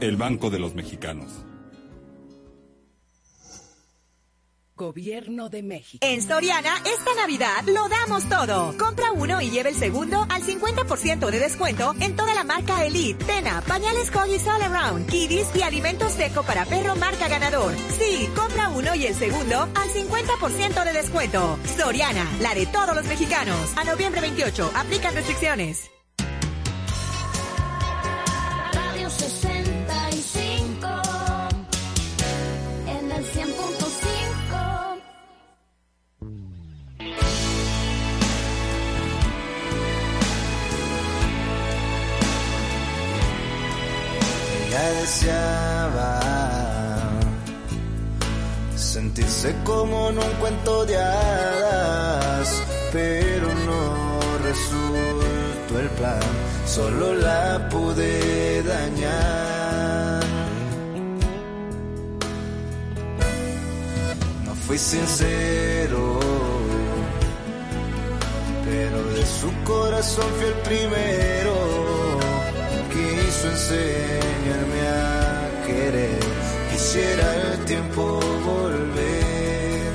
el 0.00 0.16
banco 0.16 0.48
de 0.48 0.58
los 0.58 0.74
mexicanos. 0.74 1.44
Gobierno 4.76 5.48
de 5.48 5.62
México. 5.62 6.04
En 6.04 6.20
Soriana, 6.20 6.74
esta 6.78 7.14
Navidad 7.14 7.62
lo 7.66 7.88
damos 7.88 8.28
todo. 8.28 8.76
Compra 8.76 9.12
uno 9.12 9.40
y 9.40 9.50
lleve 9.50 9.70
el 9.70 9.76
segundo 9.76 10.26
al 10.28 10.42
50% 10.42 11.30
de 11.30 11.38
descuento 11.38 11.94
en 12.00 12.16
toda 12.16 12.34
la 12.34 12.42
marca 12.42 12.84
Elite, 12.84 13.24
Tena, 13.24 13.62
pañales 13.68 14.10
Huggies 14.10 14.46
All 14.48 14.62
Around, 14.62 15.08
Kiddies 15.08 15.54
y 15.54 15.62
alimentos 15.62 16.12
seco 16.12 16.42
para 16.42 16.64
perro 16.64 16.96
marca 16.96 17.28
ganador. 17.28 17.72
Sí, 17.98 18.28
compra 18.34 18.70
uno 18.70 18.94
y 18.96 19.06
el 19.06 19.14
segundo 19.14 19.60
al 19.60 19.88
50% 19.90 20.84
de 20.84 20.92
descuento. 20.92 21.58
Soriana, 21.76 22.28
la 22.40 22.54
de 22.54 22.66
todos 22.66 22.96
los 22.96 23.04
mexicanos. 23.06 23.72
A 23.76 23.84
noviembre 23.84 24.20
28, 24.22 24.72
aplican 24.74 25.14
restricciones. 25.14 25.93
Deseaba 45.00 46.20
sentirse 48.76 49.54
como 49.64 50.10
en 50.10 50.18
un 50.18 50.32
cuento 50.40 50.86
de 50.86 50.96
hadas, 50.96 52.62
pero 52.92 53.48
no 53.68 54.20
resultó 54.48 55.80
el 55.80 55.88
plan, 55.98 56.20
solo 56.66 57.14
la 57.14 57.68
pude 57.70 58.62
dañar. 58.62 60.22
No 64.46 64.54
fui 64.66 64.78
sincero, 64.78 66.20
pero 68.64 68.98
de 69.16 69.26
su 69.26 69.50
corazón 69.64 70.26
fui 70.36 70.46
el 70.46 70.54
primero 70.68 71.63
quiso 73.44 73.50
enseñarme 73.50 74.80
a 74.88 75.66
querer. 75.66 76.18
Quisiera 76.70 77.52
el 77.52 77.64
tiempo 77.64 78.20
volver. 78.44 79.92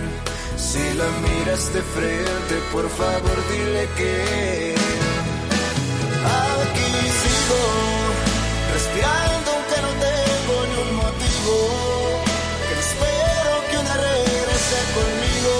Si 0.57 0.79
la 0.97 1.09
miras 1.25 1.73
de 1.73 1.81
frente, 1.81 2.55
por 2.71 2.87
favor 2.89 3.37
dile 3.51 3.89
que 3.97 4.75
aquí 6.37 6.91
sigo, 7.21 7.61
respirando 8.73 9.51
aunque 9.55 9.77
no 9.85 9.91
tengo 10.07 10.55
ni 10.69 10.75
un 10.85 10.95
motivo. 10.95 11.55
Que 12.67 12.75
espero 12.87 13.51
que 13.69 13.77
una 13.77 13.95
regrese 14.09 14.79
conmigo, 14.97 15.53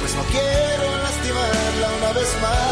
pues 0.00 0.14
no 0.14 0.22
quiero 0.34 0.86
lastimarla 1.06 1.88
una 1.98 2.12
vez 2.12 2.30
más. 2.42 2.65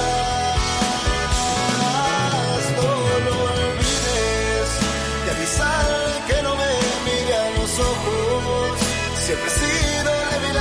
Siempre 9.35 9.51
he 9.51 9.59
sido 9.59 10.13
débil 10.31 10.59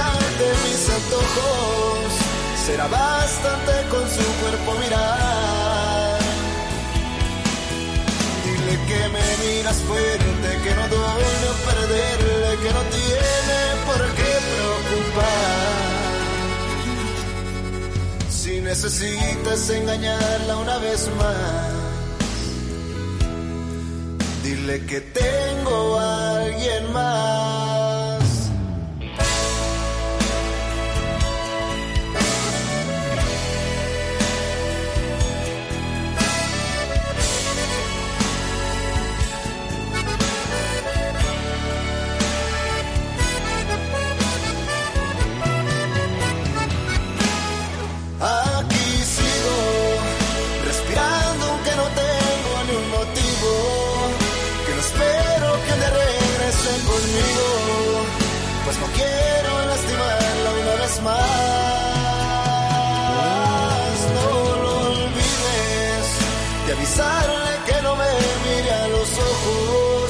mis 0.65 0.89
antojos. 0.89 2.11
Será 2.65 2.87
bastante 2.87 3.71
con 3.91 4.03
su 4.09 4.25
cuerpo 4.41 4.73
mirar. 4.79 6.19
Dile 8.43 8.75
que 8.87 9.01
me 9.09 9.25
miras 9.43 9.77
fuerte, 9.77 10.49
que 10.63 10.73
no 10.73 10.87
duele 10.87 11.49
perderle, 11.67 12.49
que 12.63 12.71
no 12.73 12.81
tiene 12.97 13.59
por 13.85 14.01
qué 14.17 14.31
preocupar. 14.49 15.73
Si 18.29 18.59
necesitas 18.59 19.69
engañarla 19.69 20.57
una 20.57 20.77
vez 20.79 21.09
más, 21.19 21.73
dile 24.43 24.83
que 24.87 24.99
tengo 24.99 25.99
a 25.99 26.37
alguien 26.37 26.91
más. 26.91 27.42
No 58.83 58.89
quiero 58.99 59.51
lastimarla 59.71 60.49
una 60.61 60.75
vez 60.83 60.95
más. 61.01 61.13
No 64.17 64.29
lo 64.63 64.71
olvides 64.91 66.05
y 66.67 66.69
avisarle 66.71 67.51
que 67.67 67.77
no 67.81 67.95
me 67.95 68.11
mire 68.45 68.71
a 68.83 68.87
los 68.95 69.09
ojos. 69.31 70.03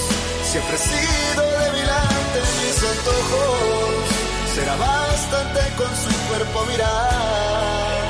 Siempre 0.51 0.75
he 0.75 0.83
sido 0.91 1.41
débil 1.61 1.89
ante 1.89 2.39
mis 2.59 2.77
antojos. 2.93 3.93
Será 4.55 4.75
bastante 4.75 5.59
con 5.79 5.91
su 6.03 6.11
cuerpo 6.29 6.57
mirar. 6.71 8.07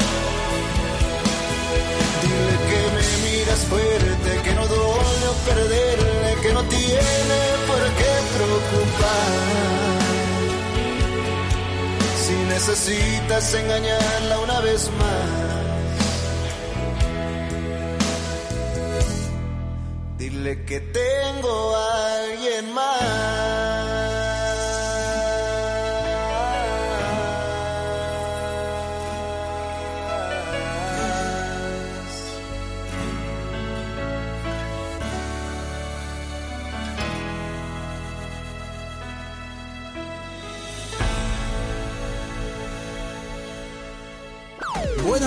Dile 2.21 2.55
que 2.69 2.81
me 2.95 3.03
miras 3.23 3.61
fuerte, 3.71 4.29
que 4.45 4.53
no 4.53 4.65
duele 4.67 5.27
perderle, 5.47 6.29
que 6.41 6.51
no 6.53 6.63
tiene 6.63 7.39
por 7.67 7.81
qué 7.99 8.13
preocupar. 8.35 9.92
Si 12.53 12.59
necesitas 12.59 13.53
engañarla 13.55 14.39
una 14.39 14.59
vez 14.59 14.87
más, 14.99 15.29
dile 20.19 20.63
que 20.63 20.79
tengo 20.79 21.75
a 21.75 22.15
alguien 22.15 22.71
más. 22.73 23.02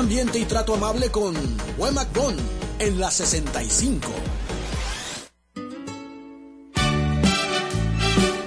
Ambiente 0.06 0.38
y 0.38 0.44
trato 0.44 0.74
amable 0.74 1.10
con 1.10 1.34
Wemac 1.78 2.12
Bon 2.12 2.36
en 2.78 3.00
la 3.00 3.10
65. 3.10 4.08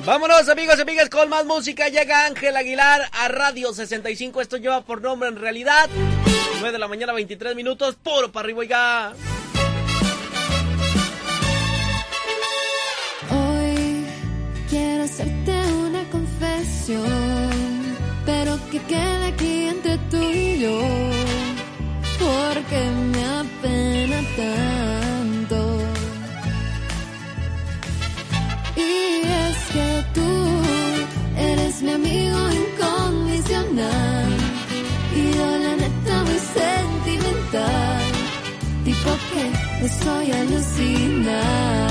Vámonos 0.06 0.48
amigos 0.48 0.78
y 0.78 0.82
amigas 0.84 1.10
con 1.10 1.28
más 1.28 1.46
música. 1.46 1.90
Llega 1.90 2.28
Ángel 2.28 2.56
Aguilar 2.56 3.02
a 3.12 3.28
Radio 3.28 3.74
65. 3.74 4.40
Esto 4.40 4.56
lleva 4.56 4.86
por 4.86 5.02
nombre 5.02 5.28
en 5.28 5.36
realidad. 5.36 5.90
9 6.62 6.72
de 6.72 6.80
la 6.80 6.88
mañana, 6.88 7.12
23 7.12 7.58
minutos. 7.58 7.98
Puro 8.02 8.32
para 8.32 8.46
arriba. 8.46 9.14
Estoy 39.82 40.32
alucinando. 40.32 41.90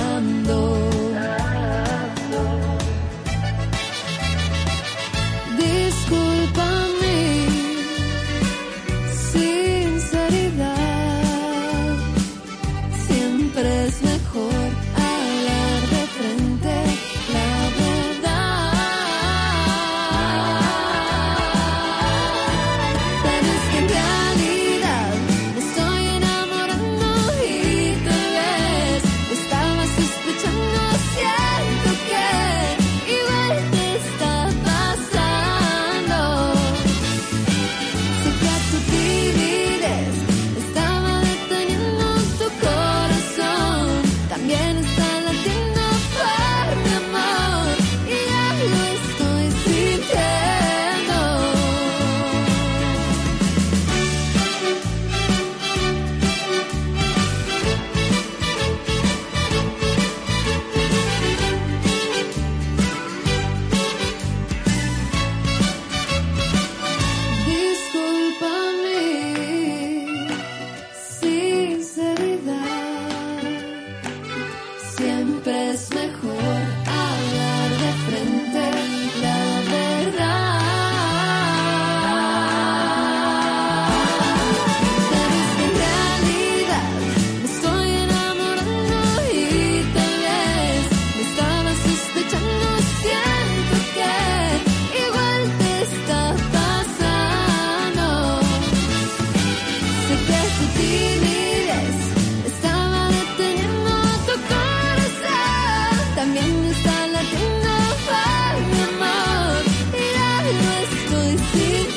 Be 111.54 111.87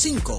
25. 0.00 0.38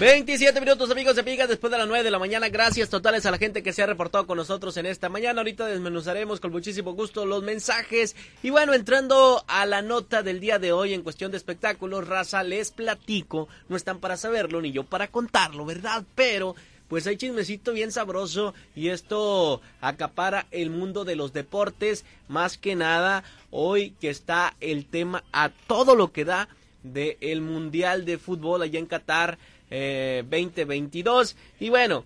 27 0.00 0.60
minutos 0.60 0.90
amigos 0.90 1.14
de 1.14 1.22
Pigas 1.22 1.48
después 1.48 1.70
de 1.70 1.78
las 1.78 1.86
9 1.86 2.02
de 2.02 2.10
la 2.10 2.18
mañana. 2.18 2.48
Gracias 2.48 2.88
totales 2.88 3.24
a 3.24 3.30
la 3.30 3.38
gente 3.38 3.62
que 3.62 3.72
se 3.72 3.84
ha 3.84 3.86
reportado 3.86 4.26
con 4.26 4.36
nosotros 4.36 4.76
en 4.78 4.86
esta 4.86 5.08
mañana. 5.08 5.42
Ahorita 5.42 5.64
desmenuzaremos 5.64 6.40
con 6.40 6.50
muchísimo 6.50 6.94
gusto 6.94 7.24
los 7.24 7.44
mensajes. 7.44 8.16
Y 8.42 8.50
bueno, 8.50 8.74
entrando 8.74 9.44
a 9.46 9.64
la 9.64 9.80
nota 9.80 10.24
del 10.24 10.40
día 10.40 10.58
de 10.58 10.72
hoy 10.72 10.92
en 10.92 11.02
cuestión 11.02 11.30
de 11.30 11.36
espectáculos, 11.36 12.08
raza, 12.08 12.42
les 12.42 12.72
platico. 12.72 13.46
No 13.68 13.76
están 13.76 14.00
para 14.00 14.16
saberlo 14.16 14.60
ni 14.60 14.72
yo 14.72 14.82
para 14.82 15.06
contarlo, 15.06 15.64
¿verdad? 15.64 16.02
Pero 16.16 16.56
pues 16.88 17.06
hay 17.06 17.16
chismecito 17.16 17.72
bien 17.72 17.92
sabroso 17.92 18.54
y 18.74 18.88
esto 18.88 19.60
acapara 19.80 20.46
el 20.50 20.70
mundo 20.70 21.04
de 21.04 21.16
los 21.16 21.32
deportes. 21.32 22.04
Más 22.28 22.58
que 22.58 22.76
nada, 22.76 23.24
hoy 23.50 23.90
que 24.00 24.10
está 24.10 24.56
el 24.60 24.86
tema 24.86 25.24
a 25.32 25.50
todo 25.50 25.96
lo 25.96 26.12
que 26.12 26.24
da 26.24 26.48
del 26.82 27.16
el 27.20 27.40
Mundial 27.40 28.04
de 28.04 28.18
Fútbol 28.18 28.62
allá 28.62 28.78
en 28.78 28.86
Qatar 28.86 29.38
eh, 29.70 30.22
2022. 30.30 31.36
Y 31.58 31.70
bueno, 31.70 32.04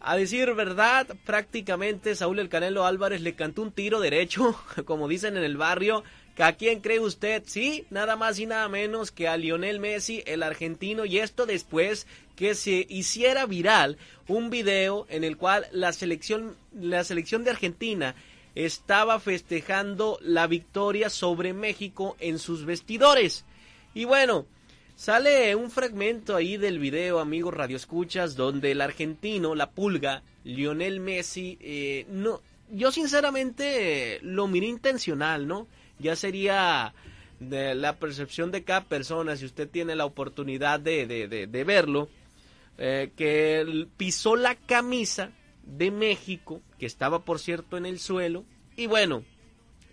a 0.00 0.16
decir 0.16 0.52
verdad, 0.54 1.06
prácticamente 1.24 2.16
Saúl 2.16 2.38
El 2.38 2.48
Canelo 2.48 2.86
Álvarez 2.86 3.20
le 3.20 3.34
cantó 3.34 3.62
un 3.62 3.72
tiro 3.72 4.00
derecho, 4.00 4.56
como 4.84 5.08
dicen 5.08 5.36
en 5.36 5.44
el 5.44 5.56
barrio. 5.56 6.02
¿A 6.38 6.54
quién 6.54 6.80
cree 6.80 6.98
usted? 6.98 7.42
Sí, 7.46 7.84
nada 7.90 8.16
más 8.16 8.38
y 8.38 8.46
nada 8.46 8.66
menos 8.68 9.12
que 9.12 9.28
a 9.28 9.36
Lionel 9.36 9.80
Messi, 9.80 10.22
el 10.26 10.42
argentino, 10.42 11.04
y 11.04 11.18
esto 11.18 11.44
después 11.44 12.06
que 12.42 12.56
se 12.56 12.88
hiciera 12.88 13.46
viral 13.46 13.98
un 14.26 14.50
video 14.50 15.06
en 15.08 15.22
el 15.22 15.36
cual 15.36 15.64
la 15.70 15.92
selección, 15.92 16.56
la 16.72 17.04
selección 17.04 17.44
de 17.44 17.50
Argentina 17.50 18.16
estaba 18.56 19.20
festejando 19.20 20.18
la 20.20 20.48
victoria 20.48 21.08
sobre 21.08 21.52
México 21.52 22.16
en 22.18 22.40
sus 22.40 22.64
vestidores. 22.64 23.44
Y 23.94 24.06
bueno, 24.06 24.46
Sale 24.94 25.56
un 25.56 25.70
fragmento 25.70 26.36
ahí 26.36 26.58
del 26.58 26.78
video, 26.78 27.18
amigos 27.18 27.54
radioescuchas, 27.54 28.36
donde 28.36 28.72
el 28.72 28.80
argentino, 28.80 29.54
la 29.54 29.70
pulga, 29.70 30.22
Lionel 30.44 31.00
Messi, 31.00 31.58
eh, 31.60 32.06
no, 32.08 32.40
yo 32.70 32.92
sinceramente 32.92 34.20
lo 34.22 34.46
miré 34.48 34.66
intencional, 34.66 35.48
¿no? 35.48 35.66
Ya 35.98 36.14
sería 36.14 36.94
de 37.48 37.74
la 37.74 37.96
percepción 37.96 38.50
de 38.50 38.64
cada 38.64 38.84
persona, 38.84 39.36
si 39.36 39.44
usted 39.44 39.68
tiene 39.68 39.96
la 39.96 40.04
oportunidad 40.04 40.80
de, 40.80 41.06
de, 41.06 41.46
de, 41.46 41.64
verlo, 41.64 42.08
eh, 42.78 43.10
que 43.16 43.86
pisó 43.96 44.36
la 44.36 44.54
camisa 44.54 45.30
de 45.64 45.90
México, 45.90 46.60
que 46.78 46.86
estaba 46.86 47.24
por 47.24 47.38
cierto 47.38 47.76
en 47.76 47.86
el 47.86 47.98
suelo, 47.98 48.44
y 48.76 48.86
bueno, 48.86 49.24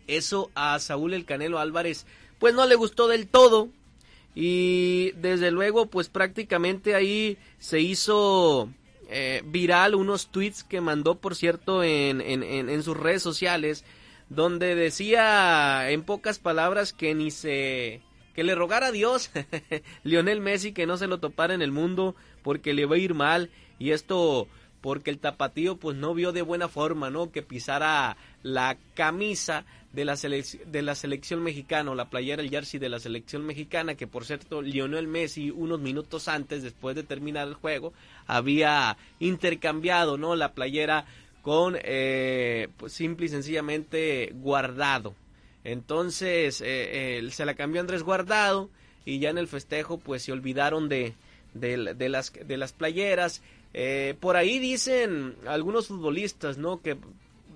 eso 0.07 0.51
a 0.55 0.79
Saúl 0.79 1.13
el 1.13 1.25
Canelo 1.25 1.59
Álvarez, 1.59 2.05
pues 2.39 2.53
no 2.53 2.65
le 2.65 2.75
gustó 2.75 3.07
del 3.07 3.27
todo, 3.27 3.69
y 4.35 5.11
desde 5.17 5.51
luego 5.51 5.87
pues 5.87 6.09
prácticamente 6.09 6.95
ahí 6.95 7.37
se 7.57 7.81
hizo 7.81 8.69
eh, 9.09 9.41
viral 9.45 9.95
unos 9.95 10.27
tweets 10.27 10.63
que 10.63 10.81
mandó 10.81 11.15
por 11.15 11.35
cierto 11.35 11.83
en, 11.83 12.21
en, 12.21 12.83
sus 12.83 12.95
redes 12.95 13.23
sociales 13.23 13.83
donde 14.29 14.75
decía 14.75 15.89
en 15.89 16.03
pocas 16.03 16.37
palabras 16.39 16.93
que 16.93 17.15
ni 17.15 17.31
se 17.31 18.01
que 18.35 18.43
le 18.43 18.55
rogara 18.55 18.87
a 18.87 18.91
Dios 18.91 19.31
Lionel 20.03 20.41
Messi 20.41 20.73
que 20.73 20.85
no 20.85 20.97
se 20.97 21.07
lo 21.07 21.19
topara 21.19 21.53
en 21.53 21.61
el 21.61 21.71
mundo 21.71 22.15
porque 22.49 22.73
le 22.73 22.87
va 22.87 22.95
a 22.95 22.97
ir 22.97 23.13
mal 23.13 23.51
y 23.77 23.91
esto 23.91 24.47
porque 24.81 25.11
el 25.11 25.19
tapatío 25.19 25.77
pues 25.77 25.95
no 25.95 26.15
vio 26.15 26.31
de 26.31 26.41
buena 26.41 26.67
forma, 26.67 27.11
¿no? 27.11 27.31
Que 27.31 27.43
pisara 27.43 28.17
la 28.41 28.75
camisa 28.95 29.65
de 29.93 30.03
la, 30.03 30.15
de 30.15 30.81
la 30.81 30.95
selección 30.95 31.43
mexicana, 31.43 31.91
o 31.91 31.93
la 31.93 32.09
playera, 32.09 32.41
el 32.41 32.49
jersey 32.49 32.79
de 32.79 32.89
la 32.89 32.97
selección 32.97 33.45
mexicana, 33.45 33.93
que 33.93 34.07
por 34.07 34.25
cierto 34.25 34.63
Lionel 34.63 35.05
Messi 35.05 35.51
unos 35.51 35.79
minutos 35.79 36.27
antes, 36.27 36.63
después 36.63 36.95
de 36.95 37.03
terminar 37.03 37.47
el 37.47 37.53
juego, 37.53 37.93
había 38.25 38.97
intercambiado, 39.19 40.17
¿no? 40.17 40.35
La 40.35 40.53
playera 40.53 41.05
con 41.43 41.77
eh, 41.79 42.67
pues, 42.77 42.93
simple 42.93 43.27
y 43.27 43.29
sencillamente 43.29 44.31
guardado. 44.33 45.13
Entonces 45.63 46.63
eh, 46.65 47.23
se 47.29 47.45
la 47.45 47.53
cambió 47.53 47.79
Andrés 47.79 48.01
Guardado 48.01 48.71
y 49.05 49.19
ya 49.19 49.29
en 49.29 49.37
el 49.37 49.47
festejo 49.47 49.99
pues 49.99 50.23
se 50.23 50.31
olvidaron 50.31 50.89
de, 50.89 51.13
de, 51.53 51.93
de 51.93 52.09
las, 52.09 52.31
de 52.33 52.57
las 52.57 52.73
playeras 52.73 53.41
eh, 53.73 54.15
por 54.19 54.35
ahí 54.35 54.59
dicen 54.59 55.35
algunos 55.45 55.87
futbolistas, 55.87 56.57
¿no? 56.57 56.81
Que 56.81 56.97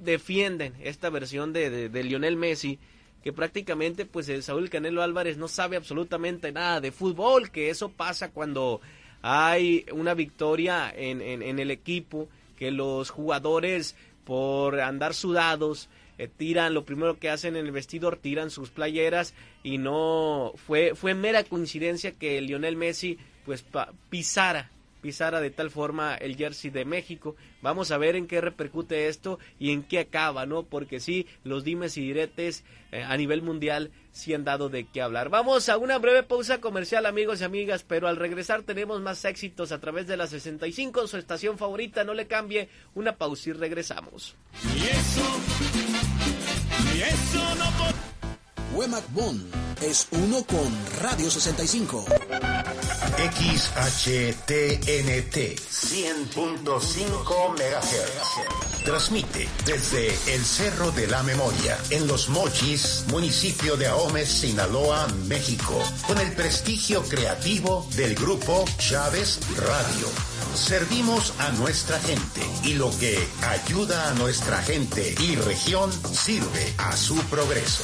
defienden 0.04 0.74
esta 0.82 1.10
versión 1.10 1.54
de, 1.54 1.90
Lionel 2.04 2.36
Messi, 2.36 2.78
que 3.24 3.34
prácticamente 3.34 4.06
pues 4.06 4.28
el 4.30 4.44
Saúl 4.44 4.70
Canelo 4.70 5.02
Álvarez 5.02 5.38
no 5.38 5.48
sabe 5.48 5.78
absolutamente 5.78 6.52
nada 6.52 6.82
de 6.82 6.92
fútbol, 6.92 7.50
que 7.50 7.70
eso 7.70 7.90
pasa 7.90 8.32
cuando 8.32 8.82
hay 9.22 9.86
una 9.94 10.14
victoria 10.14 10.94
en, 10.96 11.22
en, 11.22 11.60
el 11.60 11.72
equipo, 11.72 12.28
que 12.58 12.70
los 12.72 13.10
jugadores 13.10 13.96
por 14.26 14.82
andar 14.82 15.14
sudados 15.14 15.88
eh, 16.18 16.28
tiran, 16.28 16.74
lo 16.74 16.84
primero 16.84 17.18
que 17.18 17.30
hacen 17.30 17.56
en 17.56 17.66
el 17.66 17.72
vestidor, 17.72 18.18
tiran 18.18 18.52
sus 18.52 18.70
playeras 18.70 19.34
y 19.64 19.78
no 19.78 20.54
fue, 20.68 20.94
fue 20.94 21.14
mera 21.14 21.46
coincidencia 21.46 22.12
que 22.12 22.42
Lionel 22.42 22.76
Messi 22.76 23.18
pues 23.46 23.66
pisara 24.10 24.70
pisara 25.04 25.42
de 25.42 25.52
tal 25.52 25.70
forma 25.70 26.16
el 26.16 26.38
jersey 26.38 26.72
de 26.72 26.86
México. 26.86 27.36
Vamos 27.62 27.92
a 27.92 27.98
ver 27.98 28.16
en 28.16 28.26
qué 28.26 28.40
repercute 28.40 29.10
esto 29.10 29.38
y 29.60 29.72
en 29.72 29.84
qué 29.84 30.00
acaba, 30.00 30.46
¿no? 30.46 30.64
Porque 30.64 31.00
sí, 31.02 31.28
los 31.44 31.66
dimes 31.66 31.98
y 31.98 32.02
diretes 32.02 32.64
eh, 32.92 33.04
a 33.04 33.16
nivel 33.18 33.42
mundial 33.42 33.92
sí 34.14 34.34
han 34.34 34.46
dado 34.46 34.70
de 34.70 34.86
qué 34.86 35.02
hablar. 35.02 35.30
Vamos 35.30 35.68
a 35.68 35.78
una 35.78 36.00
breve 36.00 36.24
pausa 36.24 36.62
comercial, 36.62 37.06
amigos 37.06 37.42
y 37.42 37.44
amigas, 37.44 37.84
pero 37.84 38.08
al 38.08 38.16
regresar 38.16 38.64
tenemos 38.64 39.02
más 39.02 39.24
éxitos 39.26 39.74
a 39.74 39.80
través 39.82 40.08
de 40.08 40.16
la 40.16 40.26
65, 40.26 41.06
su 41.08 41.18
estación 41.18 41.58
favorita, 41.58 42.06
no 42.06 42.14
le 42.14 42.26
cambie, 42.26 42.70
una 42.96 43.18
pausa 43.18 43.50
y 43.50 43.54
regresamos. 43.54 44.36
Y 44.74 44.84
eso, 44.88 45.42
y 46.96 47.02
eso 47.02 47.56
no 47.56 47.74
Wemac 48.76 49.12
Bond 49.14 49.54
es 49.82 50.08
uno 50.12 50.44
con 50.46 50.74
Radio 51.02 51.30
65. 51.30 52.06
XHTNT 53.18 54.56
100.5 55.70 57.50
MHz. 57.52 58.84
Transmite 58.84 59.48
desde 59.66 60.08
el 60.34 60.44
Cerro 60.44 60.92
de 60.92 61.08
la 61.08 61.22
Memoria, 61.24 61.78
en 61.92 62.08
Los 62.08 62.30
Mochis, 62.30 63.06
municipio 63.10 63.78
de 63.78 63.88
Ahome, 63.88 64.26
Sinaloa, 64.26 65.08
México, 65.28 65.80
con 66.08 66.18
el 66.18 66.32
prestigio 66.34 67.04
creativo 67.04 67.88
del 67.96 68.16
grupo 68.16 68.66
Chávez 68.78 69.40
Radio. 69.58 70.08
Servimos 70.56 71.34
a 71.40 71.52
nuestra 71.52 72.00
gente 72.00 72.42
y 72.64 72.74
lo 72.74 72.90
que 72.98 73.28
ayuda 73.48 74.10
a 74.10 74.14
nuestra 74.16 74.58
gente 74.64 75.16
y 75.20 75.36
región 75.36 75.92
sirve 75.92 76.74
a 76.78 76.98
su 76.98 77.16
progreso. 77.26 77.84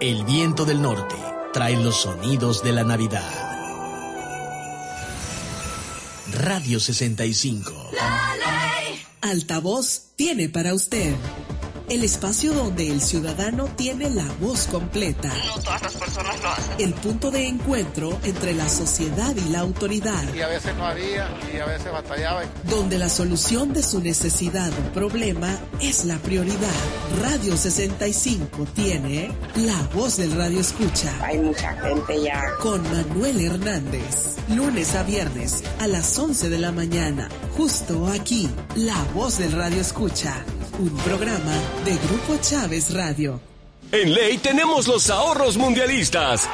El 0.00 0.24
viento 0.24 0.64
del 0.64 0.80
norte 0.82 1.31
trae 1.52 1.76
los 1.76 2.00
sonidos 2.02 2.62
de 2.62 2.72
la 2.72 2.82
Navidad. 2.82 3.22
Radio 6.32 6.80
65. 6.80 7.90
La 7.92 8.36
ley. 8.36 9.02
Altavoz 9.20 10.12
tiene 10.16 10.48
para 10.48 10.72
usted 10.72 11.14
el 11.92 12.04
espacio 12.04 12.54
donde 12.54 12.88
el 12.88 13.02
ciudadano 13.02 13.66
tiene 13.76 14.08
la 14.08 14.24
voz 14.40 14.66
completa. 14.66 15.28
No 15.44 15.62
todas 15.62 15.82
las 15.82 15.94
personas 15.94 16.42
lo 16.42 16.48
hacen. 16.48 16.74
El 16.78 16.94
punto 16.94 17.30
de 17.30 17.46
encuentro 17.46 18.18
entre 18.24 18.54
la 18.54 18.66
sociedad 18.66 19.36
y 19.36 19.50
la 19.50 19.60
autoridad. 19.60 20.22
Y 20.34 20.40
a 20.40 20.48
veces 20.48 20.74
no 20.76 20.86
había, 20.86 21.28
y 21.52 21.58
a 21.58 21.66
veces 21.66 21.92
batallaba. 21.92 22.44
Donde 22.64 22.98
la 22.98 23.10
solución 23.10 23.74
de 23.74 23.82
su 23.82 24.00
necesidad 24.00 24.70
o 24.72 24.92
problema 24.94 25.54
es 25.80 26.06
la 26.06 26.16
prioridad. 26.16 26.56
Radio 27.20 27.58
65 27.58 28.66
tiene 28.74 29.30
la 29.56 29.78
voz 29.94 30.16
del 30.16 30.32
radio 30.32 30.60
escucha. 30.60 31.12
Hay 31.22 31.38
mucha 31.40 31.74
gente 31.74 32.22
ya. 32.22 32.42
Con 32.62 32.82
Manuel 32.90 33.38
Hernández. 33.38 34.36
Lunes 34.48 34.94
a 34.94 35.02
viernes 35.02 35.62
a 35.78 35.86
las 35.86 36.18
11 36.18 36.48
de 36.48 36.58
la 36.58 36.72
mañana. 36.72 37.28
Justo 37.54 38.06
aquí, 38.08 38.48
la 38.76 38.96
voz 39.14 39.36
del 39.36 39.52
radio 39.52 39.82
escucha 39.82 40.42
un 40.82 40.96
programa 40.98 41.54
de 41.84 41.96
Grupo 41.96 42.36
Chávez 42.40 42.92
Radio. 42.92 43.40
En 43.92 44.12
Ley 44.12 44.38
tenemos 44.38 44.88
los 44.88 45.10
ahorros 45.10 45.56
mundialistas. 45.56 46.48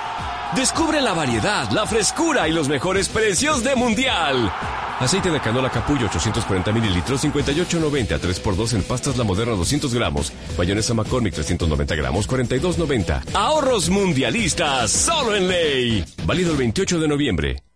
Descubre 0.54 1.00
la 1.00 1.14
variedad, 1.14 1.70
la 1.70 1.86
frescura 1.86 2.46
y 2.46 2.52
los 2.52 2.68
mejores 2.68 3.08
precios 3.08 3.64
de 3.64 3.74
Mundial. 3.74 4.52
Aceite 5.00 5.30
de 5.30 5.40
canola 5.40 5.70
capullo 5.70 6.06
840 6.06 6.72
mililitros 6.72 7.24
58.90 7.24 8.18
3x2 8.20 8.74
en 8.74 8.82
pastas 8.82 9.16
La 9.16 9.24
Moderna 9.24 9.54
200 9.54 9.94
gramos. 9.94 10.32
Mayonesa 10.58 10.92
McCormick 10.92 11.32
390 11.34 11.94
gramos 11.94 12.28
42.90. 12.28 13.34
Ahorros 13.34 13.88
mundialistas 13.88 14.90
solo 14.90 15.36
en 15.36 15.48
ley. 15.48 16.04
Válido 16.26 16.52
el 16.52 16.58
28 16.58 17.00
de 17.00 17.08
noviembre. 17.08 17.67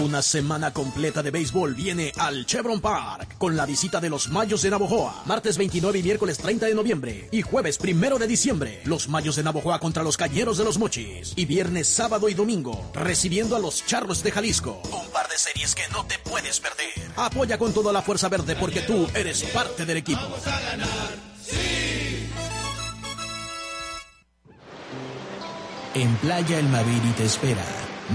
Una 0.00 0.22
semana 0.22 0.72
completa 0.72 1.22
de 1.22 1.30
béisbol 1.30 1.74
viene 1.74 2.10
al 2.16 2.46
Chevron 2.46 2.80
Park 2.80 3.36
con 3.36 3.54
la 3.54 3.66
visita 3.66 4.00
de 4.00 4.08
los 4.08 4.30
Mayos 4.30 4.62
de 4.62 4.70
Navojoa. 4.70 5.24
Martes 5.26 5.58
29 5.58 5.98
y 5.98 6.02
miércoles 6.02 6.38
30 6.38 6.66
de 6.66 6.74
noviembre. 6.74 7.28
Y 7.32 7.42
jueves 7.42 7.78
1 7.78 8.18
de 8.18 8.26
diciembre. 8.26 8.80
Los 8.86 9.10
Mayos 9.10 9.36
de 9.36 9.42
Navojoa 9.42 9.78
contra 9.78 10.02
los 10.02 10.16
Cañeros 10.16 10.56
de 10.56 10.64
los 10.64 10.78
Mochis. 10.78 11.34
Y 11.36 11.44
viernes, 11.44 11.86
sábado 11.86 12.30
y 12.30 12.34
domingo 12.34 12.90
recibiendo 12.94 13.56
a 13.56 13.58
los 13.58 13.84
Charros 13.84 14.22
de 14.22 14.30
Jalisco. 14.30 14.80
Un 14.90 15.06
par 15.12 15.28
de 15.28 15.36
series 15.36 15.74
que 15.74 15.86
no 15.92 16.06
te 16.06 16.18
puedes 16.20 16.60
perder. 16.60 17.12
Apoya 17.16 17.58
con 17.58 17.74
toda 17.74 17.92
la 17.92 18.00
fuerza 18.00 18.30
verde 18.30 18.56
porque 18.56 18.80
tú 18.80 19.06
eres 19.14 19.42
parte 19.42 19.84
del 19.84 19.98
equipo. 19.98 20.22
En 25.92 26.16
Playa 26.16 26.58
El 26.58 26.68
Maviri 26.70 27.10
te 27.18 27.24
espera 27.24 27.66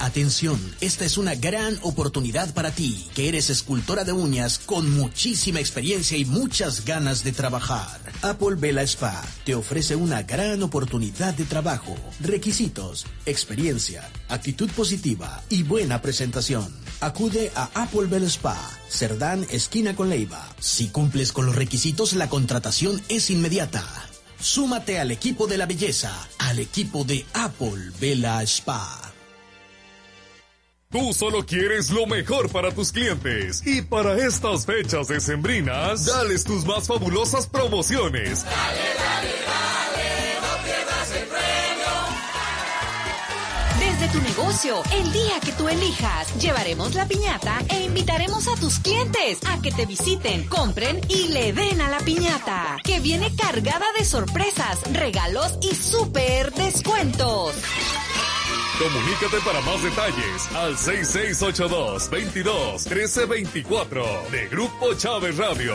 Atención, 0.00 0.60
esta 0.80 1.04
es 1.04 1.18
una 1.18 1.34
gran 1.34 1.76
oportunidad 1.82 2.54
para 2.54 2.70
ti, 2.70 3.08
que 3.14 3.28
eres 3.28 3.50
escultora 3.50 4.04
de 4.04 4.12
uñas 4.12 4.60
con 4.60 4.90
muchísima 4.90 5.58
experiencia 5.58 6.16
y 6.16 6.24
muchas 6.24 6.84
ganas 6.84 7.24
de 7.24 7.32
trabajar. 7.32 8.00
Apple 8.22 8.54
Vela 8.56 8.82
Spa 8.82 9.20
te 9.44 9.56
ofrece 9.56 9.96
una 9.96 10.22
gran 10.22 10.62
oportunidad 10.62 11.34
de 11.34 11.44
trabajo. 11.44 11.96
Requisitos, 12.20 13.06
experiencia, 13.26 14.08
actitud 14.28 14.70
positiva 14.70 15.42
y 15.48 15.64
buena 15.64 16.00
presentación. 16.00 16.72
Acude 17.00 17.50
a 17.56 17.68
Apple 17.74 18.06
Bell 18.06 18.24
Spa, 18.24 18.56
Cerdán, 18.88 19.46
esquina 19.50 19.96
con 19.96 20.10
Leiva. 20.10 20.48
Si 20.60 20.88
cumples 20.88 21.32
con 21.32 21.46
los 21.46 21.56
requisitos, 21.56 22.12
la 22.12 22.28
contratación 22.28 23.02
es 23.08 23.30
inmediata. 23.30 23.84
Súmate 24.40 25.00
al 25.00 25.10
equipo 25.10 25.48
de 25.48 25.58
la 25.58 25.66
belleza, 25.66 26.12
al 26.38 26.60
equipo 26.60 27.02
de 27.02 27.26
Apple 27.34 27.90
Vela 28.00 28.40
Spa. 28.44 29.07
Tú 30.90 31.12
solo 31.12 31.44
quieres 31.44 31.90
lo 31.90 32.06
mejor 32.06 32.50
para 32.50 32.70
tus 32.70 32.92
clientes. 32.92 33.62
Y 33.66 33.82
para 33.82 34.16
estas 34.26 34.64
fechas 34.64 35.08
decembrinas, 35.08 36.06
dales 36.06 36.44
tus 36.44 36.64
más 36.64 36.86
fabulosas 36.86 37.46
promociones. 37.46 38.46
Desde 43.78 44.08
tu 44.08 44.20
negocio, 44.22 44.82
el 44.92 45.12
día 45.12 45.38
que 45.44 45.52
tú 45.52 45.68
elijas, 45.68 46.34
llevaremos 46.40 46.94
la 46.94 47.06
piñata 47.06 47.58
e 47.68 47.84
invitaremos 47.84 48.48
a 48.48 48.56
tus 48.56 48.78
clientes 48.78 49.40
a 49.46 49.60
que 49.60 49.70
te 49.70 49.84
visiten, 49.84 50.48
compren 50.48 51.02
y 51.10 51.28
le 51.28 51.52
den 51.52 51.82
a 51.82 51.90
la 51.90 51.98
piñata, 51.98 52.78
que 52.82 52.98
viene 53.00 53.36
cargada 53.36 53.84
de 53.98 54.06
sorpresas, 54.06 54.78
regalos 54.94 55.58
y 55.60 55.74
súper 55.74 56.50
descuentos. 56.54 57.56
Comunícate 58.78 59.40
para 59.44 59.60
más 59.62 59.82
detalles 59.82 60.54
al 60.54 60.78
6682 60.78 62.08
22 62.10 62.86
1324 62.86 64.04
de 64.30 64.46
Grupo 64.46 64.94
Chávez 64.94 65.36
Radio. 65.36 65.74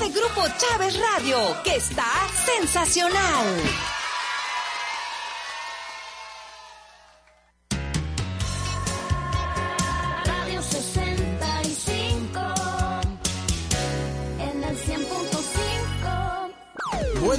De 0.00 0.08
Grupo 0.10 0.42
Chávez 0.58 0.98
Radio, 0.98 1.38
que 1.62 1.76
está 1.76 2.28
sensacional. 2.44 3.97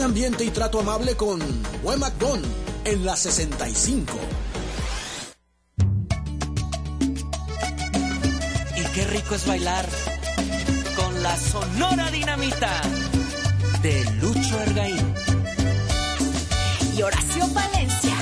Ambiente 0.10 0.44
y 0.44 0.50
trato 0.50 0.80
amable 0.80 1.16
con 1.16 1.40
Wemac 1.84 2.18
Bon 2.18 2.42
en 2.84 3.06
la 3.06 3.16
65. 3.16 4.12
Y 8.76 8.84
qué 8.96 9.06
rico 9.06 9.36
es 9.36 9.46
bailar 9.46 9.88
con 10.96 11.22
la 11.22 11.38
sonora 11.38 12.10
dinamita 12.10 12.82
de 13.84 14.04
Lucho 14.20 14.60
Ergaín. 14.62 15.14
Y 16.98 17.02
Horacio 17.04 17.48
Valencia. 17.50 18.16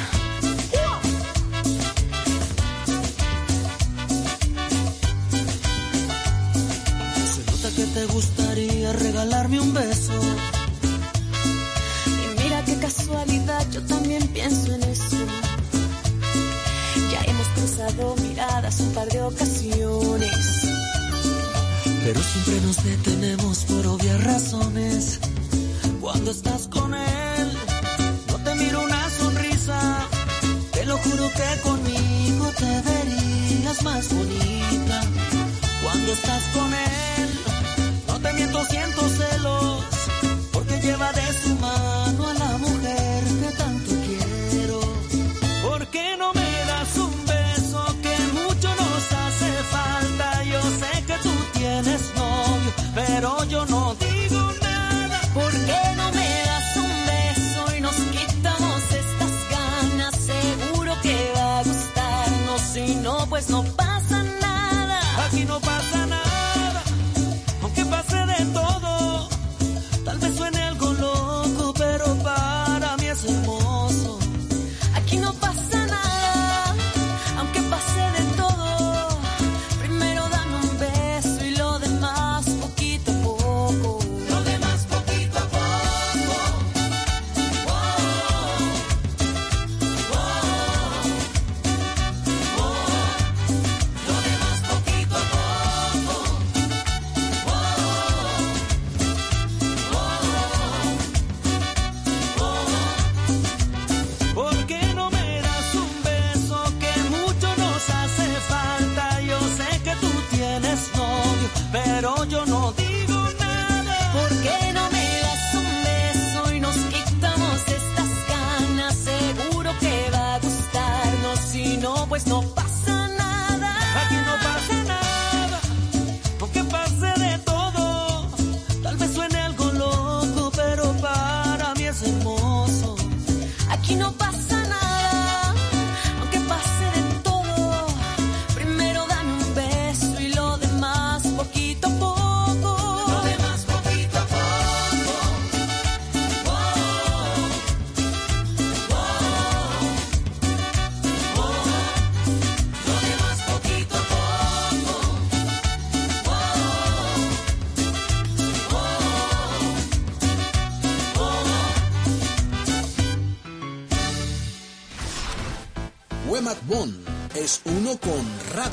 Se 7.34 7.50
nota 7.50 7.76
que 7.78 7.86
te 7.86 8.06
gustaría 8.08 8.92
regalarme 8.92 9.62
un 9.62 9.74
beso. 9.74 10.27
Yo 13.72 13.82
también 13.84 14.28
pienso 14.30 14.74
en 14.74 14.84
eso. 14.84 15.16
Ya 17.12 17.22
hemos 17.22 17.48
cruzado 17.50 18.16
miradas 18.18 18.80
un 18.82 18.92
par 18.94 19.08
de 19.08 19.22
ocasiones. 19.22 20.62
Pero 22.04 22.22
siempre 22.22 22.62
nos 22.62 22.84
detenemos 22.84 23.58
por 23.66 23.88
obvias 23.88 24.24
razones. 24.24 25.20
Cuando 26.02 26.32
estás 26.32 26.68
con 26.68 26.94
él, 26.94 27.52
no 28.30 28.38
te 28.44 28.56
miro 28.56 28.84
una 28.84 29.10
sonrisa. 29.10 30.08
Te 30.74 30.86
lo 30.86 30.98
juro 30.98 31.32
que 31.32 31.62
conmigo 31.62 32.52
te 32.58 32.82
verías 32.90 33.84
más 33.84 34.14
bonita. 34.14 35.02
Cuando 35.82 36.12
estás 36.12 36.44
con 36.54 36.74
él, 36.74 37.30
no 38.08 38.20
te 38.20 38.34
miento, 38.34 38.66
siento 38.66 39.02
celos. 39.10 39.84
Porque 40.52 40.82
lleva 40.82 41.12
de 41.14 41.34
su 41.44 41.56
mano 41.56 41.87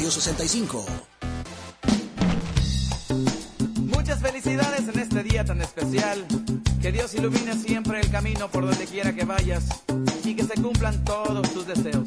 Radio 0.04 0.20
65. 0.20 0.84
Muchas 3.86 4.20
felicidades 4.20 4.86
en 4.86 4.98
este 4.98 5.22
día 5.22 5.46
tan 5.46 5.62
especial. 5.62 6.26
Que 6.82 6.92
Dios 6.92 7.14
ilumine 7.14 7.56
siempre 7.56 8.00
el 8.00 8.10
camino 8.10 8.50
por 8.50 8.66
donde 8.66 8.84
quiera 8.84 9.14
que 9.14 9.24
vayas 9.24 9.64
y 10.22 10.34
que 10.34 10.44
se 10.44 10.60
cumplan 10.60 11.02
todos 11.04 11.50
tus 11.54 11.66
deseos. 11.66 12.06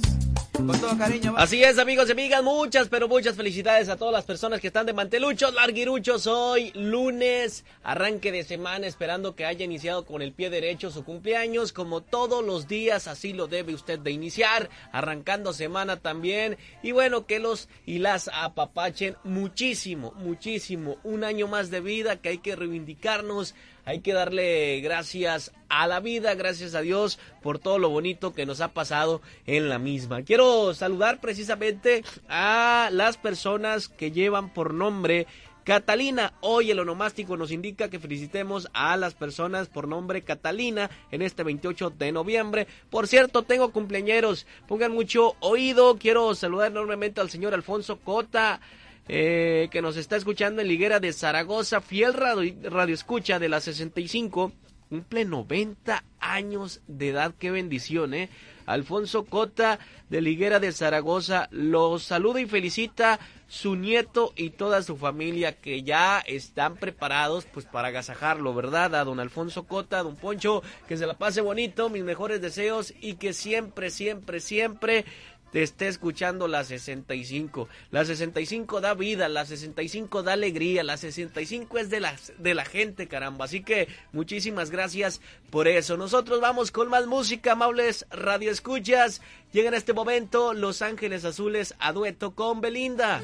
Así 1.38 1.64
es, 1.64 1.78
amigos 1.78 2.10
y 2.10 2.14
amigas, 2.14 2.44
muchas, 2.44 2.88
pero 2.88 3.08
muchas 3.08 3.36
felicidades 3.36 3.90
a 3.90 3.96
todas 3.96 4.12
las 4.12 4.26
personas 4.26 4.60
que 4.60 4.68
están 4.68 4.88
de 4.88 4.94
manteluchos, 4.94 5.54
larguiruchos 5.54 6.26
hoy, 6.26 6.72
lunes, 6.74 7.64
arranque 7.84 8.32
de 8.32 8.44
semana, 8.44 8.88
esperando 8.88 9.36
que 9.36 9.46
haya 9.46 9.66
iniciado 9.66 10.06
con 10.06 10.24
el 10.24 10.34
pie 10.34 10.50
derecho 10.50 10.90
su 10.90 11.06
cumpleaños, 11.06 11.74
como 11.74 12.02
todos 12.02 12.44
los 12.44 12.68
días, 12.68 13.08
así 13.08 13.34
lo 13.34 13.48
debe 13.48 13.76
usted 13.76 14.00
de 14.00 14.10
iniciar, 14.10 14.70
arrancando 14.92 15.54
semana 15.54 15.98
también, 15.98 16.58
y 16.82 16.92
bueno, 16.92 17.28
que 17.28 17.38
los 17.38 17.70
y 17.86 18.00
las 18.00 18.28
apapachen 18.34 19.16
muchísimo, 19.24 20.14
muchísimo, 20.18 20.98
un 21.04 21.24
año 21.24 21.48
más 21.48 21.70
de 21.70 21.82
vida 21.82 22.16
que 22.18 22.30
hay 22.30 22.38
que 22.40 22.56
reivindicarnos, 22.56 23.54
hay 23.88 24.02
que 24.02 24.12
darle 24.12 24.82
gracias 24.82 25.54
a 25.70 25.88
la 25.88 26.02
vida, 26.02 26.36
gracias 26.36 26.76
a 26.76 26.82
Dios 26.82 27.20
por 27.42 27.58
todo 27.58 27.80
lo 27.80 27.90
bonito 27.90 28.34
que 28.34 28.46
nos 28.46 28.60
ha 28.60 28.74
pasado 28.74 29.22
en 29.46 29.70
la 29.70 29.80
misma. 29.80 30.24
Quiero 30.24 30.74
saludar 30.74 31.22
precisamente 31.22 32.04
a 32.28 32.90
las 32.92 33.16
personas 33.16 33.88
que 33.88 34.12
llevan 34.12 34.54
por 34.54 34.74
nombre 34.74 35.26
Catalina. 35.64 36.34
Hoy 36.42 36.70
el 36.70 36.80
onomástico 36.80 37.38
nos 37.38 37.50
indica 37.50 37.90
que 37.90 37.98
felicitemos 37.98 38.68
a 38.74 38.98
las 38.98 39.14
personas 39.14 39.70
por 39.70 39.88
nombre 39.88 40.22
Catalina 40.22 40.90
en 41.10 41.22
este 41.22 41.44
28 41.44 41.92
de 41.92 42.12
noviembre. 42.12 42.68
Por 42.90 43.08
cierto, 43.08 43.44
tengo 43.44 43.72
cumpleañeros. 43.72 44.48
Pongan 44.68 44.92
mucho 44.92 45.38
oído. 45.40 45.98
Quiero 45.98 46.36
saludar 46.36 46.72
enormemente 46.72 47.22
al 47.22 47.30
señor 47.30 47.54
Alfonso 47.54 48.02
Cota. 48.02 48.60
Eh, 49.08 49.70
que 49.72 49.82
nos 49.82 49.98
está 49.98 50.16
escuchando 50.16 50.62
en 50.62 50.68
Liguera 50.68 51.00
de 51.00 51.14
Zaragoza, 51.14 51.82
fiel 51.82 52.14
radio, 52.14 52.54
radio 52.64 52.94
escucha 52.94 53.40
de 53.40 53.50
la 53.50 53.62
65, 53.62 54.52
cumple 54.90 55.26
90 55.26 56.04
años 56.20 56.82
de 56.88 57.10
edad, 57.10 57.34
qué 57.38 57.52
bendición, 57.52 58.14
¿eh? 58.14 58.30
Alfonso 58.66 59.24
Cota 59.24 59.80
de 60.10 60.22
Liguera 60.22 60.60
de 60.60 60.74
Zaragoza 60.74 61.48
los 61.52 62.04
saluda 62.04 62.42
y 62.42 62.46
felicita 62.46 63.20
su 63.48 63.78
nieto 63.78 64.34
y 64.36 64.50
toda 64.50 64.84
su 64.84 64.98
familia 64.98 65.54
que 65.54 65.84
ya 65.84 66.20
están 66.20 66.76
preparados 66.76 67.46
pues 67.46 67.66
para 67.66 67.88
agasajarlo, 67.88 68.54
¿verdad? 68.54 68.94
A 68.96 69.06
don 69.06 69.22
Alfonso 69.22 69.64
Cota, 69.64 70.00
a 70.00 70.04
don 70.04 70.18
Poncho, 70.18 70.64
que 70.88 70.98
se 70.98 71.08
la 71.08 71.18
pase 71.18 71.40
bonito, 71.40 71.90
mis 71.90 72.04
mejores 72.04 72.42
deseos 72.42 72.94
y 73.00 73.16
que 73.16 73.32
siempre, 73.32 73.90
siempre, 73.90 74.42
siempre 74.42 75.06
te 75.52 75.64
esté 75.64 75.88
escuchando 75.88 76.48
la 76.48 76.64
65. 76.64 77.68
La 77.92 78.06
65 78.06 78.82
da 78.82 78.94
vida, 78.94 79.30
la 79.30 79.46
65 79.46 80.24
da 80.24 80.34
alegría, 80.34 80.84
la 80.84 80.98
65 80.98 81.78
es 81.78 81.90
de 81.90 82.00
la, 82.00 82.16
de 82.38 82.54
la 82.54 82.66
gente, 82.66 83.08
caramba. 83.08 83.46
Así 83.46 83.64
que 83.64 83.88
muchísimas 84.12 84.72
gracias 84.72 85.22
por 85.50 85.68
eso. 85.68 85.98
Nosotros 85.98 86.42
vamos 86.42 86.72
con 86.72 86.90
más 86.90 87.08
música, 87.08 87.54
amables 87.54 88.06
Radio 88.10 88.52
Escuchas. 88.52 89.22
Llega 89.54 89.70
en 89.70 89.76
este 89.76 89.94
momento 89.94 90.54
Los 90.54 90.82
Ángeles 90.82 91.24
Azules 91.26 91.74
a 91.80 91.94
dueto 91.94 92.36
con 92.36 92.62
Belinda. 92.62 93.22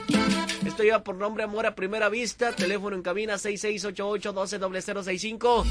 Esto 0.66 0.84
lleva 0.84 1.04
por 1.04 1.16
nombre 1.16 1.44
Amor 1.44 1.66
a 1.66 1.76
Primera 1.76 2.08
Vista. 2.10 2.54
Teléfono 2.54 2.96
en 2.96 3.02
cabina 3.02 3.34
6688-120065. 3.36 5.66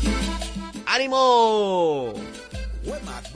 ¡Ánimo! 0.87 2.13
Wemac 2.85 3.33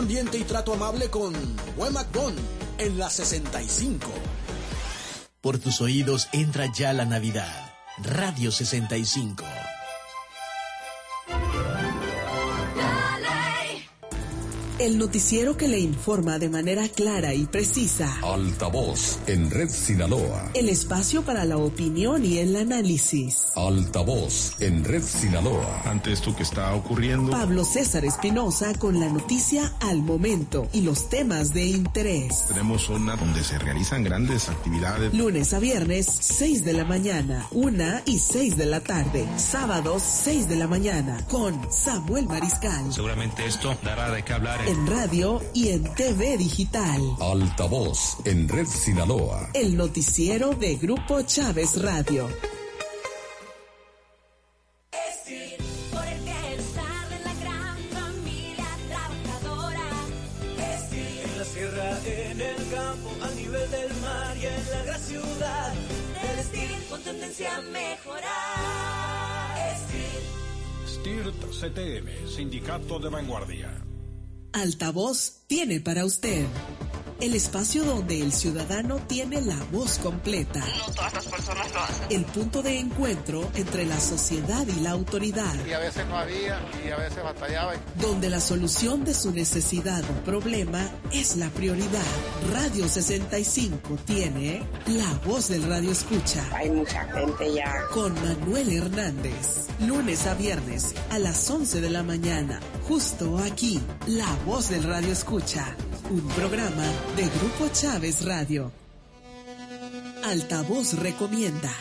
ambiente 0.00 0.38
y 0.38 0.44
trato 0.44 0.72
amable 0.72 1.10
con 1.10 1.34
Buen 1.76 1.92
McDon 1.92 2.34
en 2.78 2.98
la 2.98 3.10
65. 3.10 4.10
Por 5.42 5.58
tus 5.58 5.80
oídos 5.82 6.28
entra 6.32 6.66
ya 6.72 6.92
la 6.94 7.04
Navidad. 7.04 7.74
Radio 7.98 8.50
65. 8.50 9.44
Noticiero 15.00 15.56
que 15.56 15.66
le 15.66 15.80
informa 15.80 16.38
de 16.38 16.50
manera 16.50 16.86
clara 16.88 17.32
y 17.32 17.46
precisa. 17.46 18.18
Altavoz 18.22 19.18
en 19.26 19.50
Red 19.50 19.70
Sinaloa. 19.70 20.50
El 20.52 20.68
espacio 20.68 21.22
para 21.22 21.46
la 21.46 21.56
opinión 21.56 22.24
y 22.24 22.36
el 22.36 22.54
análisis. 22.54 23.46
Altavoz 23.56 24.60
en 24.60 24.84
Red 24.84 25.02
Sinaloa. 25.02 25.82
Ante 25.86 26.12
esto 26.12 26.36
que 26.36 26.42
está 26.42 26.74
ocurriendo. 26.74 27.32
Pablo 27.32 27.64
César 27.64 28.04
Espinosa 28.04 28.74
con 28.74 29.00
la 29.00 29.08
noticia 29.08 29.72
al 29.80 30.02
momento 30.02 30.68
y 30.74 30.82
los 30.82 31.08
temas 31.08 31.54
de 31.54 31.66
interés. 31.66 32.44
Tenemos 32.48 32.82
zona 32.82 33.16
donde 33.16 33.42
se 33.42 33.58
realizan 33.58 34.04
grandes 34.04 34.50
actividades. 34.50 35.14
Lunes 35.14 35.54
a 35.54 35.60
viernes, 35.60 36.06
6 36.06 36.62
de 36.62 36.74
la 36.74 36.84
mañana, 36.84 37.46
1 37.52 38.02
y 38.04 38.18
6 38.18 38.58
de 38.58 38.66
la 38.66 38.80
tarde. 38.80 39.26
Sábados, 39.38 40.02
6 40.02 40.46
de 40.50 40.56
la 40.56 40.66
mañana, 40.66 41.24
con 41.30 41.72
Samuel 41.72 42.26
Mariscal. 42.26 42.92
Seguramente 42.92 43.46
esto 43.46 43.74
dará 43.82 44.10
de 44.10 44.22
qué 44.22 44.34
hablar 44.34 44.60
En 44.68 44.89
radio 44.90 45.40
y 45.54 45.68
en 45.68 45.84
TV 45.94 46.36
digital. 46.36 47.00
Altavoz 47.20 48.16
en 48.24 48.48
Red 48.48 48.66
Sinaloa. 48.66 49.50
El 49.54 49.76
noticiero 49.76 50.52
de 50.54 50.74
Grupo 50.76 51.22
Chávez 51.22 51.80
Radio. 51.80 52.28
Por 55.92 56.06
el 56.06 56.20
bienestar 56.24 57.08
de 57.08 57.24
la 57.24 57.34
gran 57.34 57.76
familia 57.94 58.66
trabajadora. 58.88 59.88
En 60.58 61.38
la 61.38 61.44
sierra, 61.44 61.98
en 62.04 62.40
el 62.40 62.56
campo, 62.56 63.10
a 63.22 63.30
nivel 63.36 63.70
del 63.70 63.94
mar 64.02 64.36
y 64.36 64.46
en 64.46 64.70
la 64.72 64.84
gran 64.86 65.00
ciudad. 65.00 65.72
Del 66.20 66.38
estilo 66.40 66.74
con 66.90 67.00
tendencia 67.02 67.56
a 67.56 67.60
mejorar. 67.60 68.40
STIRT 70.84 71.44
CTM, 71.60 72.28
Sindicato 72.28 72.98
de 72.98 73.08
Vanguardia. 73.08 73.89
Altavoz 74.52 75.42
tiene 75.46 75.80
para 75.80 76.04
usted 76.04 76.46
el 77.20 77.34
espacio 77.34 77.84
donde 77.84 78.20
el 78.20 78.32
ciudadano 78.32 78.96
tiene 79.06 79.40
la 79.42 79.56
voz 79.72 79.98
completa. 79.98 80.60
No 80.60 80.92
todas 80.94 81.12
las 81.12 81.26
personas 81.26 81.72
lo 81.72 81.80
hacen. 81.80 82.06
El 82.10 82.24
punto 82.24 82.62
de 82.62 82.78
encuentro 82.78 83.50
entre 83.54 83.86
la 83.86 84.00
sociedad 84.00 84.66
y 84.66 84.80
la 84.80 84.90
autoridad. 84.90 85.54
Y 85.66 85.72
a 85.72 85.78
veces 85.78 86.06
no 86.06 86.16
había, 86.16 86.60
y 86.84 86.90
a 86.90 86.96
veces 86.96 87.22
batallaba. 87.22 87.74
Donde 88.00 88.30
la 88.30 88.40
solución 88.40 89.04
de 89.04 89.14
su 89.14 89.32
necesidad 89.32 90.02
o 90.04 90.24
problema 90.24 90.90
es 91.12 91.36
la 91.36 91.50
prioridad. 91.50 92.00
Radio 92.52 92.88
65 92.88 93.98
tiene 94.06 94.62
la 94.86 95.12
voz 95.26 95.48
del 95.48 95.64
radio 95.64 95.90
escucha. 95.90 96.42
Hay 96.54 96.70
mucha 96.70 97.04
gente 97.04 97.54
ya. 97.54 97.84
Con 97.92 98.14
Manuel 98.14 98.72
Hernández. 98.72 99.66
Lunes 99.86 100.26
a 100.26 100.34
viernes 100.34 100.94
a 101.10 101.18
las 101.18 101.50
11 101.50 101.80
de 101.80 101.90
la 101.90 102.02
mañana. 102.02 102.60
Justo 102.88 103.38
aquí, 103.38 103.80
la 104.06 104.26
voz 104.46 104.70
del 104.70 104.84
radio 104.84 105.12
escucha. 105.12 105.76
Un 106.10 106.26
programa 106.30 106.82
de 107.14 107.22
Grupo 107.22 107.68
Chávez 107.72 108.24
Radio. 108.24 108.72
Altavoz 110.24 110.94
recomienda. 110.94 111.72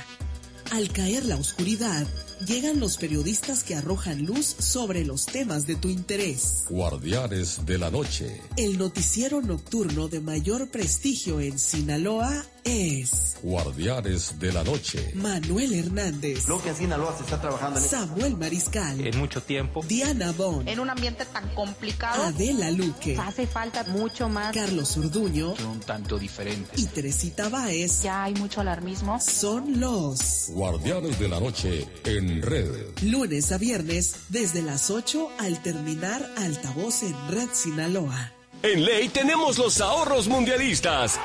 Al 0.71 0.91
caer 0.91 1.25
la 1.25 1.35
oscuridad, 1.35 2.05
llegan 2.45 2.79
los 2.79 2.97
periodistas 2.97 3.63
que 3.63 3.75
arrojan 3.75 4.25
luz 4.25 4.45
sobre 4.59 5.05
los 5.05 5.25
temas 5.25 5.67
de 5.67 5.75
tu 5.75 5.89
interés. 5.89 6.63
Guardianes 6.69 7.65
de 7.65 7.77
la 7.77 7.89
Noche. 7.91 8.41
El 8.57 8.77
noticiero 8.77 9.41
nocturno 9.41 10.07
de 10.07 10.21
mayor 10.21 10.69
prestigio 10.69 11.39
en 11.39 11.59
Sinaloa 11.59 12.45
es 12.63 13.37
Guardianes 13.41 14.37
de 14.39 14.51
la 14.53 14.63
Noche. 14.63 15.11
Manuel 15.15 15.73
Hernández, 15.73 16.47
Lo 16.47 16.61
que 16.61 16.69
en 16.69 16.75
Sinaloa 16.75 17.15
se 17.17 17.23
está 17.23 17.39
trabajando 17.41 17.79
en 17.79 17.85
Samuel 17.85 18.37
Mariscal, 18.37 19.05
En 19.05 19.17
mucho 19.17 19.41
tiempo. 19.41 19.81
Diana 19.87 20.31
Bon, 20.33 20.67
En 20.67 20.79
un 20.79 20.89
ambiente 20.89 21.25
tan 21.25 21.47
complicado, 21.55 22.23
Adela 22.23 22.69
Luque, 22.71 23.17
hace 23.17 23.47
falta 23.47 23.83
mucho 23.85 24.29
más. 24.29 24.53
Carlos 24.53 24.95
Orduño 24.97 25.53
Un 25.71 25.79
tanto 25.79 26.17
diferente. 26.19 26.69
y 26.75 26.85
Teresita 26.85 27.49
Báez 27.49 28.03
Ya 28.03 28.23
hay 28.25 28.33
mucho 28.35 28.61
alarmismo. 28.61 29.19
son 29.19 29.79
los 29.79 30.47
Guardianes 30.49 31.17
de 31.19 31.27
la 31.29 31.39
Noche 31.39 31.87
en 32.03 32.28
red. 32.41 32.69
lunes 33.03 33.51
a 33.51 33.57
viernes 33.57 34.15
desde 34.29 34.61
las 34.61 34.89
8 34.89 35.29
al 35.39 35.61
terminar 35.61 36.27
altavoz 36.37 37.03
en 37.03 37.15
Red 37.29 37.49
Sinaloa. 37.53 38.31
En 38.61 38.83
Ley 38.83 39.09
tenemos 39.09 39.57
los 39.57 39.79
ahorros 39.79 40.27
mundialistas. 40.27 41.19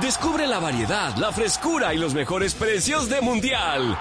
Descubre 0.00 0.46
la 0.46 0.58
variedad, 0.58 1.14
la 1.16 1.30
frescura 1.30 1.92
y 1.92 1.98
los 1.98 2.14
mejores 2.14 2.54
precios 2.54 3.10
de 3.10 3.20
Mundial. 3.20 3.98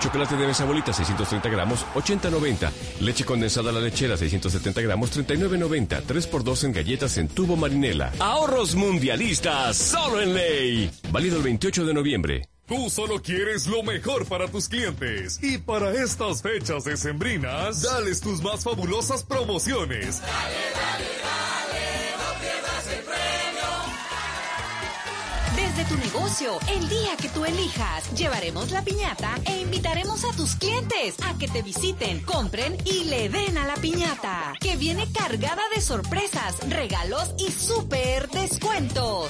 Chocolate 0.00 0.34
de 0.36 0.46
mesa 0.46 0.64
bolita 0.64 0.92
630 0.92 1.48
gramos 1.48 1.86
80.90. 1.94 2.70
Leche 3.00 3.24
condensada 3.24 3.70
a 3.70 3.72
la 3.72 3.80
lechera 3.80 4.16
670 4.16 4.80
gramos 4.80 5.16
39.90. 5.16 6.02
3x2 6.06 6.64
en 6.64 6.72
galletas 6.72 7.18
en 7.18 7.28
tubo 7.28 7.56
marinela. 7.56 8.12
Ahorros 8.18 8.74
mundialistas 8.74 9.76
solo 9.76 10.20
en 10.20 10.34
Ley. 10.34 10.90
Válido 11.10 11.36
el 11.36 11.42
28 11.42 11.84
de 11.84 11.94
noviembre. 11.94 12.49
Tú 12.70 12.88
solo 12.88 13.20
quieres 13.20 13.66
lo 13.66 13.82
mejor 13.82 14.26
para 14.26 14.46
tus 14.46 14.68
clientes. 14.68 15.40
Y 15.42 15.58
para 15.58 15.90
estas 15.90 16.40
fechas 16.40 16.84
decembrinas, 16.84 17.82
dales 17.82 18.20
tus 18.20 18.40
más 18.42 18.62
fabulosas 18.62 19.24
promociones. 19.24 20.22
Desde 25.56 25.84
tu 25.86 25.96
negocio, 25.96 26.60
el 26.68 26.88
día 26.88 27.16
que 27.20 27.28
tú 27.30 27.44
elijas, 27.44 28.08
llevaremos 28.16 28.70
la 28.70 28.82
piñata 28.82 29.34
e 29.46 29.62
invitaremos 29.62 30.24
a 30.24 30.32
tus 30.36 30.54
clientes 30.54 31.16
a 31.26 31.36
que 31.38 31.48
te 31.48 31.62
visiten, 31.62 32.20
compren 32.20 32.76
y 32.84 33.02
le 33.02 33.28
den 33.30 33.58
a 33.58 33.66
la 33.66 33.74
piñata, 33.74 34.52
que 34.60 34.76
viene 34.76 35.10
cargada 35.12 35.62
de 35.74 35.80
sorpresas, 35.80 36.54
regalos 36.68 37.34
y 37.36 37.50
súper 37.50 38.28
descuentos. 38.28 39.28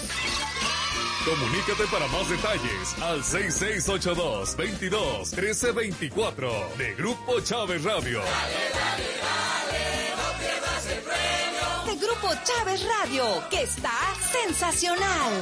Comunícate 1.25 1.87
para 1.91 2.07
más 2.09 2.29
detalles 2.31 2.97
al 3.03 3.23
6682 3.23 4.57
22 4.57 5.33
1324 5.33 6.51
de 6.79 6.95
Grupo 6.95 7.41
Chávez 7.43 7.85
Radio. 7.85 8.23
De 11.87 11.97
Grupo 11.97 12.29
Chávez 12.43 12.83
Radio, 12.85 13.25
que 13.51 13.63
está 13.63 14.15
sensacional. 14.33 15.33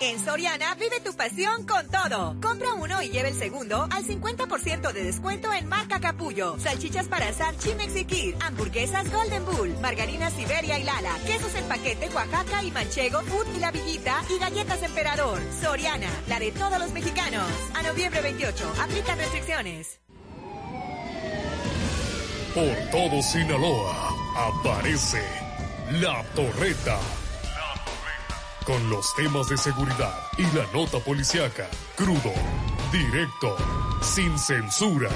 En 0.00 0.24
Soriana 0.24 0.76
vive 0.76 1.00
tu 1.00 1.12
pasión 1.16 1.66
con 1.66 1.88
todo. 1.88 2.36
Compra 2.40 2.74
uno 2.74 3.02
y 3.02 3.08
lleve 3.08 3.30
el 3.30 3.34
segundo 3.34 3.88
al 3.90 4.04
50% 4.04 4.92
de 4.92 5.02
descuento 5.02 5.52
en 5.52 5.66
marca 5.68 5.98
Capullo. 5.98 6.56
Salchichas 6.60 7.08
para 7.08 7.26
asar 7.26 7.56
Chimex 7.58 7.96
y 7.96 8.04
Kid. 8.04 8.34
Hamburguesas 8.40 9.10
Golden 9.10 9.44
Bull. 9.44 9.76
Margarinas 9.80 10.32
Siberia 10.34 10.78
y 10.78 10.84
Lala. 10.84 11.16
Quesos 11.26 11.52
en 11.56 11.64
paquete 11.64 12.08
Oaxaca 12.14 12.62
y 12.62 12.70
Manchego 12.70 13.22
Food 13.22 13.56
y 13.56 13.58
La 13.58 13.72
Villita. 13.72 14.22
Y 14.30 14.38
galletas 14.38 14.80
Emperador. 14.84 15.40
Soriana, 15.60 16.10
la 16.28 16.38
de 16.38 16.52
todos 16.52 16.78
los 16.78 16.92
mexicanos. 16.92 17.50
A 17.74 17.82
noviembre 17.82 18.20
28. 18.20 18.74
Aplican 18.80 19.18
restricciones. 19.18 19.98
Por 22.54 22.90
todo 22.92 23.20
Sinaloa 23.20 24.14
aparece 24.36 25.22
La 26.00 26.22
Torreta. 26.36 27.00
Con 28.68 28.90
los 28.90 29.14
temas 29.14 29.48
de 29.48 29.56
seguridad 29.56 30.14
y 30.36 30.42
la 30.54 30.70
nota 30.74 30.98
policiaca. 30.98 31.66
Crudo, 31.96 32.34
directo, 32.92 33.56
sin 34.02 34.38
censura. 34.38 35.08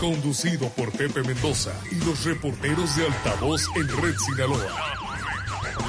Conducido 0.00 0.68
por 0.70 0.90
Pepe 0.90 1.22
Mendoza 1.22 1.70
y 1.92 2.04
los 2.04 2.24
reporteros 2.24 2.96
de 2.96 3.06
Altavoz 3.06 3.68
en 3.76 3.86
Red 3.86 4.16
Sinaloa. 4.26 4.66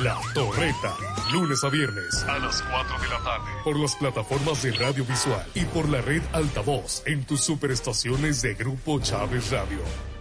La 0.03 0.19
Torreta, 0.35 0.95
lunes 1.31 1.63
a 1.63 1.69
viernes 1.69 2.23
a 2.27 2.37
las 2.37 2.61
4 2.61 2.99
de 2.99 3.07
la 3.07 3.23
tarde. 3.23 3.51
Por 3.63 3.79
las 3.79 3.95
plataformas 3.95 4.61
de 4.61 4.73
radio 4.73 5.03
visual 5.03 5.47
y 5.55 5.65
por 5.65 5.89
la 5.89 5.99
red 5.99 6.21
Altavoz 6.31 7.01
en 7.07 7.25
tus 7.25 7.41
superestaciones 7.41 8.43
de 8.43 8.53
Grupo 8.53 8.99
Chávez. 8.99 9.49
Radio 9.49 10.12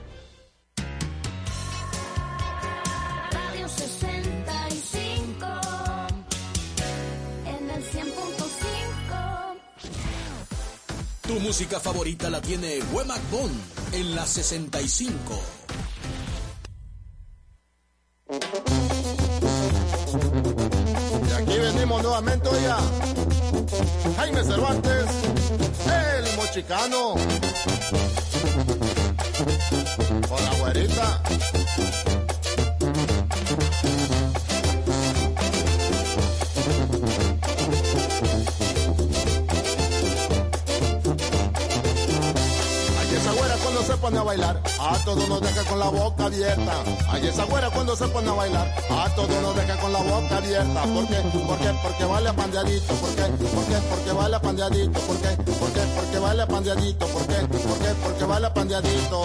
música 11.53 11.79
favorita 11.79 12.31
la 12.31 12.41
tiene 12.41 12.79
Wemac 12.95 13.21
Bond 13.31 13.61
en 13.93 14.15
la 14.15 14.25
65. 14.25 15.39
Y 21.29 21.33
aquí 21.43 21.59
venimos 21.59 22.03
nuevamente, 22.03 22.49
oiga. 22.49 22.79
Jaime 24.17 24.45
Cervantes, 24.45 25.07
el 25.85 26.37
mochicano. 26.39 27.17
Con 30.27 30.45
la 30.47 30.55
güerita. 30.59 32.12
Pone 44.03 44.19
a 44.19 44.23
bailar, 44.25 44.61
a 44.81 44.99
todos 45.05 45.29
nos 45.29 45.41
deja 45.41 45.63
con 45.63 45.79
la 45.79 45.89
boca 45.89 46.25
abierta. 46.25 46.73
Ay, 47.09 47.29
esa 47.29 47.45
güera 47.45 47.71
cuando 47.71 47.95
se 47.95 48.09
pone 48.09 48.29
a 48.29 48.33
bailar, 48.33 48.75
a 48.91 49.09
todos 49.15 49.43
nos 49.43 49.55
deja 49.55 49.77
con 49.77 49.93
la 49.93 50.01
boca 50.01 50.37
abierta. 50.39 50.83
¿Por 50.83 51.07
qué? 51.07 51.17
¿Por 51.47 51.59
qué? 51.59 51.71
Porque 51.83 52.05
baila 52.05 52.33
pandeadito. 52.33 52.95
¿Por 52.95 53.15
qué? 53.15 53.23
¿Por 53.23 53.65
qué? 53.67 53.79
Porque 53.89 54.13
baila 54.13 54.43
pandeadito. 54.43 55.01
¿Por 55.01 55.17
qué? 55.19 55.29
¿Por 55.37 55.73
qué? 55.73 55.83
Porque 55.95 56.19
baila 56.19 56.47
pandeadito. 56.49 57.07
¿Por 57.07 57.27
qué? 57.29 57.37
¿Por 57.47 57.79
qué? 57.79 57.95
Porque 58.03 58.25
baila 58.25 58.53
pandeadito. 58.53 59.25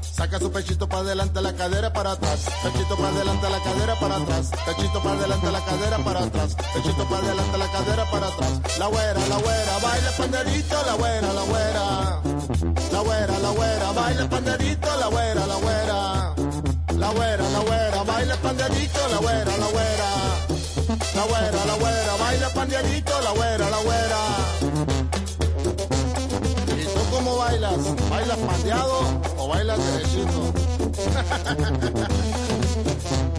Saca 0.00 0.38
su 0.38 0.50
pechito 0.50 0.88
para 0.88 1.02
adelante, 1.02 1.40
la 1.40 1.52
cadera 1.54 1.92
para 1.92 2.12
atrás. 2.12 2.46
Pechito 2.62 2.96
para 2.96 3.08
adelante, 3.08 3.50
la 3.50 3.60
cadera 3.60 3.94
para 3.98 4.16
atrás. 4.16 4.50
Pechito 4.66 5.02
para 5.02 5.18
adelante, 5.18 5.50
la 5.50 5.64
cadera 5.64 5.98
para 5.98 6.24
atrás. 6.24 6.56
Pechito 6.74 7.04
para 7.08 7.26
adelante, 7.26 7.58
la 7.58 7.70
cadera 7.72 8.10
para 8.10 8.26
atrás. 8.28 8.78
La 8.78 8.86
güera, 8.86 9.26
la 9.28 9.36
güera, 9.36 9.78
baila 9.82 10.10
panderito, 10.16 10.76
la 10.86 10.94
güera, 10.94 11.32
la 11.32 11.42
güera. 11.42 12.37
La 12.60 13.00
güera, 13.00 13.38
la 13.38 13.50
güera, 13.50 13.92
baila 13.92 14.28
panderito, 14.28 14.88
la 14.98 15.06
güera, 15.06 15.46
la 15.46 15.54
güera. 15.56 16.34
La 16.96 17.10
güera, 17.10 17.48
la 17.50 17.60
güera, 17.60 18.02
baila 18.02 18.36
panderito, 18.36 18.98
la 19.10 19.18
güera, 19.18 19.56
la 19.56 19.66
güera. 19.68 20.10
La 21.14 21.22
güera, 21.24 21.64
la 21.66 21.74
güera, 21.74 22.16
baila 22.18 22.48
panderito, 22.50 23.20
la 23.20 23.30
güera, 23.30 23.70
la 23.70 23.78
güera. 23.78 24.18
¿Y 26.76 26.84
tú 26.84 27.00
cómo 27.12 27.36
bailas? 27.36 28.10
¿Bailas 28.10 28.38
pandeado 28.38 29.02
o 29.36 29.48
bailas 29.48 29.78
derechito? 29.78 30.52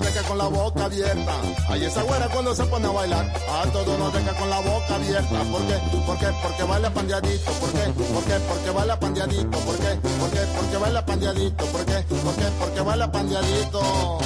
nos 0.00 0.14
deja 0.14 0.26
con 0.28 0.38
la 0.38 0.46
boca 0.46 0.84
abierta. 0.84 1.32
Ay, 1.68 1.84
esa 1.84 2.02
güera 2.02 2.28
cuando 2.28 2.54
se 2.54 2.64
pone 2.64 2.86
a 2.86 2.90
bailar, 2.90 3.32
a 3.48 3.66
todos 3.70 3.98
nos 3.98 4.12
deja 4.12 4.34
con 4.34 4.50
la 4.50 4.60
boca 4.60 4.94
abierta. 4.94 5.42
¿Por 5.44 5.62
qué? 5.66 5.74
¿Por 6.06 6.18
qué? 6.18 6.26
Porque 6.42 6.62
baila 6.64 6.90
pandeadito. 6.90 7.52
¿Por 7.52 7.72
qué? 7.72 7.92
¿Por 7.92 8.24
qué? 8.24 8.34
Porque 8.48 8.70
baila 8.70 8.98
pandeadito. 8.98 9.58
¿Por 9.58 9.76
qué? 9.76 9.94
¿Por 10.18 10.30
qué? 10.30 10.40
Porque 10.56 10.76
baila 10.78 11.06
pandeadito. 11.06 11.64
¿Por 11.66 11.84
qué? 11.84 12.04
¿Por 12.24 12.34
qué? 12.34 12.44
Porque 12.58 12.80
baila 12.80 13.12
pandeadito. 13.12 14.18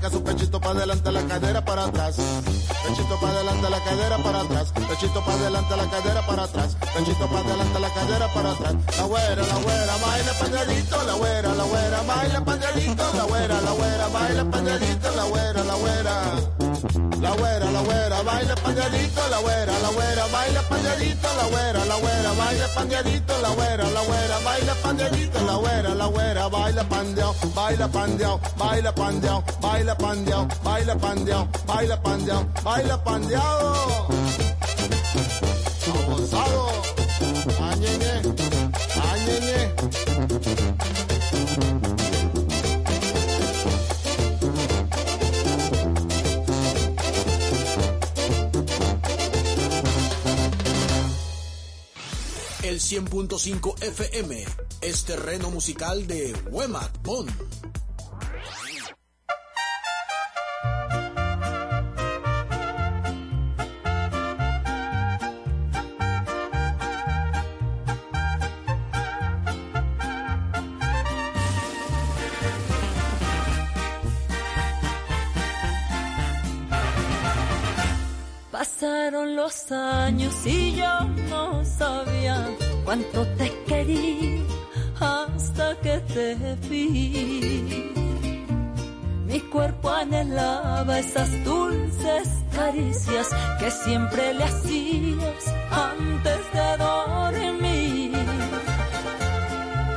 Saca 0.00 0.16
su 0.16 0.24
pechito 0.24 0.58
para 0.58 0.78
adelante, 0.78 1.12
la 1.12 1.20
cadera 1.26 1.62
para 1.62 1.84
atrás. 1.84 2.16
Pechito 2.16 3.20
para 3.20 3.34
adelante, 3.34 3.68
la 3.68 3.84
cadera 3.84 4.16
para 4.16 4.40
atrás. 4.40 4.72
Pechito 4.72 5.20
para 5.22 5.38
adelante, 5.38 5.76
la 5.76 5.90
cadera 5.90 6.26
para 6.26 6.42
atrás. 6.44 6.76
Pechito 6.96 7.26
para 7.26 7.40
adelante, 7.40 7.80
la 7.80 7.90
cadera 7.90 8.32
para 8.32 8.50
atrás. 8.52 8.74
La 8.96 9.04
güera, 9.04 9.42
la 9.42 9.56
güera, 9.56 9.96
baila 9.98 10.32
pañadito. 10.40 11.04
La 11.04 11.12
güera, 11.12 11.54
la 11.54 11.64
güera, 11.64 12.02
baila 12.02 12.44
pañadito. 12.46 13.12
La 13.14 13.24
güera, 13.24 13.60
la 13.60 13.72
güera, 13.72 14.08
baila 14.08 14.44
pañadito. 14.50 15.10
La 15.16 15.24
güera, 15.24 15.64
la 15.64 15.74
güera. 15.74 16.69
La 17.20 17.32
güera, 17.32 17.70
la 17.70 17.80
güera, 17.82 18.22
baila 18.22 18.54
pañadito. 18.56 19.28
La 19.28 19.38
güera, 19.38 19.78
la 19.80 19.88
güera, 19.90 20.26
baila 20.32 20.62
pañadito. 20.62 21.28
La 21.36 21.46
güera, 21.48 21.84
la 21.84 21.96
güera, 21.96 22.32
baila 22.32 22.68
pañadito. 22.74 23.40
La 23.42 23.48
güera, 23.50 23.90
la 23.90 24.00
güera, 24.02 24.38
baila 24.44 24.74
pañadito. 24.82 25.40
La 25.42 25.54
güera, 25.56 25.94
la 25.94 26.06
güera, 26.06 26.48
baila 26.48 26.84
pandeado. 26.84 27.34
Baila 27.54 27.88
pandeado, 27.88 28.40
baila 28.56 28.94
pandeado, 28.94 29.44
baila 29.60 29.94
pandeado, 29.96 30.48
baila 30.62 30.96
pandeado, 30.96 31.48
baila 31.66 32.02
pandeado, 32.02 32.46
baila 32.64 33.04
pandeado. 33.04 34.08
El 52.70 52.78
100.5 52.78 53.82
FM 53.82 54.44
es 54.80 55.04
terreno 55.04 55.50
musical 55.50 56.06
de 56.06 56.32
Wemac. 56.52 57.00
Pasaron 78.80 79.36
los 79.36 79.70
años 79.72 80.34
y 80.46 80.76
yo 80.76 81.00
no 81.28 81.62
sabía 81.66 82.48
cuánto 82.82 83.26
te 83.36 83.52
quería 83.66 84.40
hasta 84.98 85.78
que 85.82 85.98
te 85.98 86.56
vi. 86.66 87.92
Mi 89.26 89.38
cuerpo 89.52 89.90
anhelaba 89.90 90.98
esas 90.98 91.28
dulces 91.44 92.26
caricias 92.54 93.28
que 93.58 93.70
siempre 93.70 94.32
le 94.32 94.44
hacías 94.44 95.54
antes 95.70 96.40
de 96.54 96.76
dormir. 96.78 98.12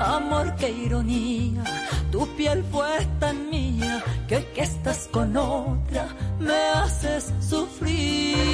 Amor, 0.01 0.55
qué 0.57 0.71
ironía, 0.71 1.63
tu 2.11 2.27
piel 2.35 2.65
fue 2.69 3.07
tan 3.21 3.49
mía 3.49 4.03
que 4.27 4.35
hoy 4.35 4.45
que 4.53 4.63
estás 4.63 5.07
con 5.09 5.37
otra 5.37 6.05
me 6.37 6.53
haces 6.75 7.33
sufrir. 7.39 8.52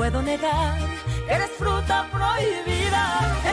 Puedo 0.00 0.22
negar 0.22 0.78
eres 1.28 1.50
fruta 1.58 2.06
prohibida. 2.10 3.04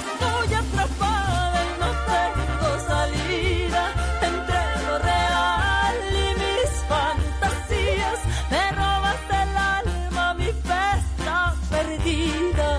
Estoy 0.02 0.54
atrapada 0.62 1.60
y 1.70 1.72
no 1.84 1.90
tengo 2.14 2.70
salida 2.88 3.84
entre 4.30 4.60
lo 4.86 4.96
real 4.98 5.96
y 6.24 6.26
mis 6.42 6.72
fantasías. 6.88 8.20
Me 8.50 8.64
robas 8.80 9.22
el 9.44 9.52
alma, 9.58 10.26
mi 10.36 10.50
fe 10.68 10.86
está 11.04 11.54
perdida. 11.70 12.70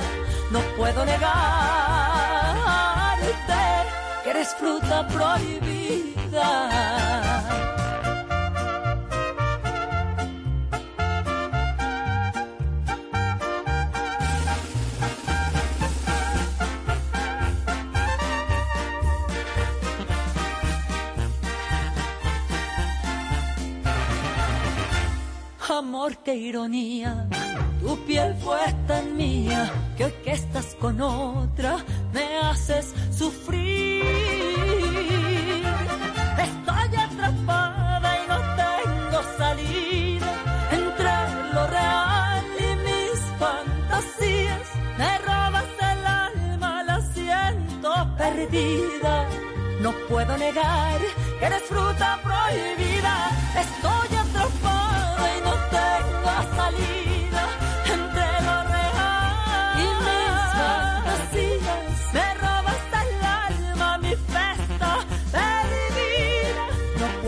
No 0.51 0.61
puedo 0.79 1.05
negarte 1.05 1.29
que 4.25 4.31
eres 4.31 4.55
fruta 4.55 5.07
prohibida. 5.09 6.97
Amor, 25.79 26.16
qué 26.24 26.35
ironía, 26.35 27.29
tu 27.81 27.97
piel 28.05 28.35
fue 28.43 28.59
tan 28.89 29.16
mía 29.16 29.70
que 29.97 30.07
hoy 30.07 30.14
que 30.24 30.33
estás 30.33 30.74
con 30.74 31.01
otra 31.01 31.76
me 32.12 32.39
haces 32.39 32.93
sufrir. 33.16 34.05
Estoy 36.37 36.97
atrapada 36.97 38.09
y 38.18 38.26
no 38.26 38.39
tengo 38.57 39.22
salida 39.39 40.33
entre 40.72 41.55
lo 41.55 41.66
real 41.68 42.45
y 42.59 42.68
mis 42.85 43.20
fantasías. 43.39 44.66
Me 44.99 45.18
robas 45.18 45.70
el 45.93 46.07
alma, 46.07 46.83
la 46.83 47.01
siento 47.12 48.16
perdida. 48.16 49.29
No 49.81 49.93
puedo 50.09 50.37
negar 50.39 51.01
que 51.39 51.47
eres 51.47 51.62
fruta 51.62 52.18
prohibida. 52.24 53.47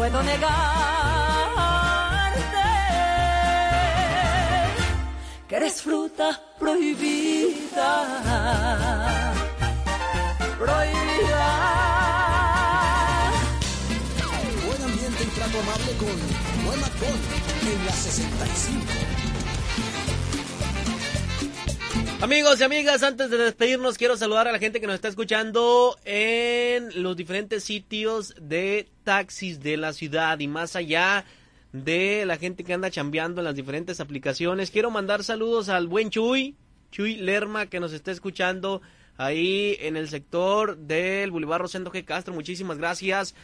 Puedo 0.00 0.22
negarte 0.22 0.40
que 5.46 5.56
eres 5.56 5.82
fruta 5.82 6.40
prohibida. 6.58 7.92
Prohibida. 10.58 11.48
Buen 14.66 14.82
ambiente 14.84 15.22
y 15.22 15.26
trato 15.36 15.58
amable 15.58 15.92
con 15.98 16.64
Buen 16.64 16.80
Macón 16.80 17.16
en 17.70 17.84
la 17.84 17.92
65. 17.92 19.09
Amigos 22.22 22.60
y 22.60 22.64
amigas, 22.64 23.02
antes 23.02 23.30
de 23.30 23.38
despedirnos, 23.38 23.96
quiero 23.96 24.14
saludar 24.14 24.46
a 24.46 24.52
la 24.52 24.58
gente 24.58 24.78
que 24.78 24.86
nos 24.86 24.96
está 24.96 25.08
escuchando 25.08 25.96
en 26.04 27.02
los 27.02 27.16
diferentes 27.16 27.64
sitios 27.64 28.34
de 28.38 28.90
taxis 29.04 29.60
de 29.60 29.78
la 29.78 29.94
ciudad 29.94 30.38
y 30.38 30.46
más 30.46 30.76
allá 30.76 31.24
de 31.72 32.26
la 32.26 32.36
gente 32.36 32.62
que 32.62 32.74
anda 32.74 32.90
chambeando 32.90 33.40
en 33.40 33.46
las 33.46 33.54
diferentes 33.54 34.00
aplicaciones. 34.00 34.70
Quiero 34.70 34.90
mandar 34.90 35.24
saludos 35.24 35.70
al 35.70 35.88
buen 35.88 36.10
Chuy, 36.10 36.56
Chuy 36.90 37.16
Lerma, 37.16 37.66
que 37.66 37.80
nos 37.80 37.94
está 37.94 38.10
escuchando 38.10 38.82
ahí 39.16 39.78
en 39.80 39.96
el 39.96 40.10
sector 40.10 40.76
del 40.76 41.30
Boulevard 41.30 41.62
Rosendo 41.62 41.90
G. 41.90 42.04
Castro. 42.04 42.34
Muchísimas 42.34 42.76
gracias. 42.76 43.34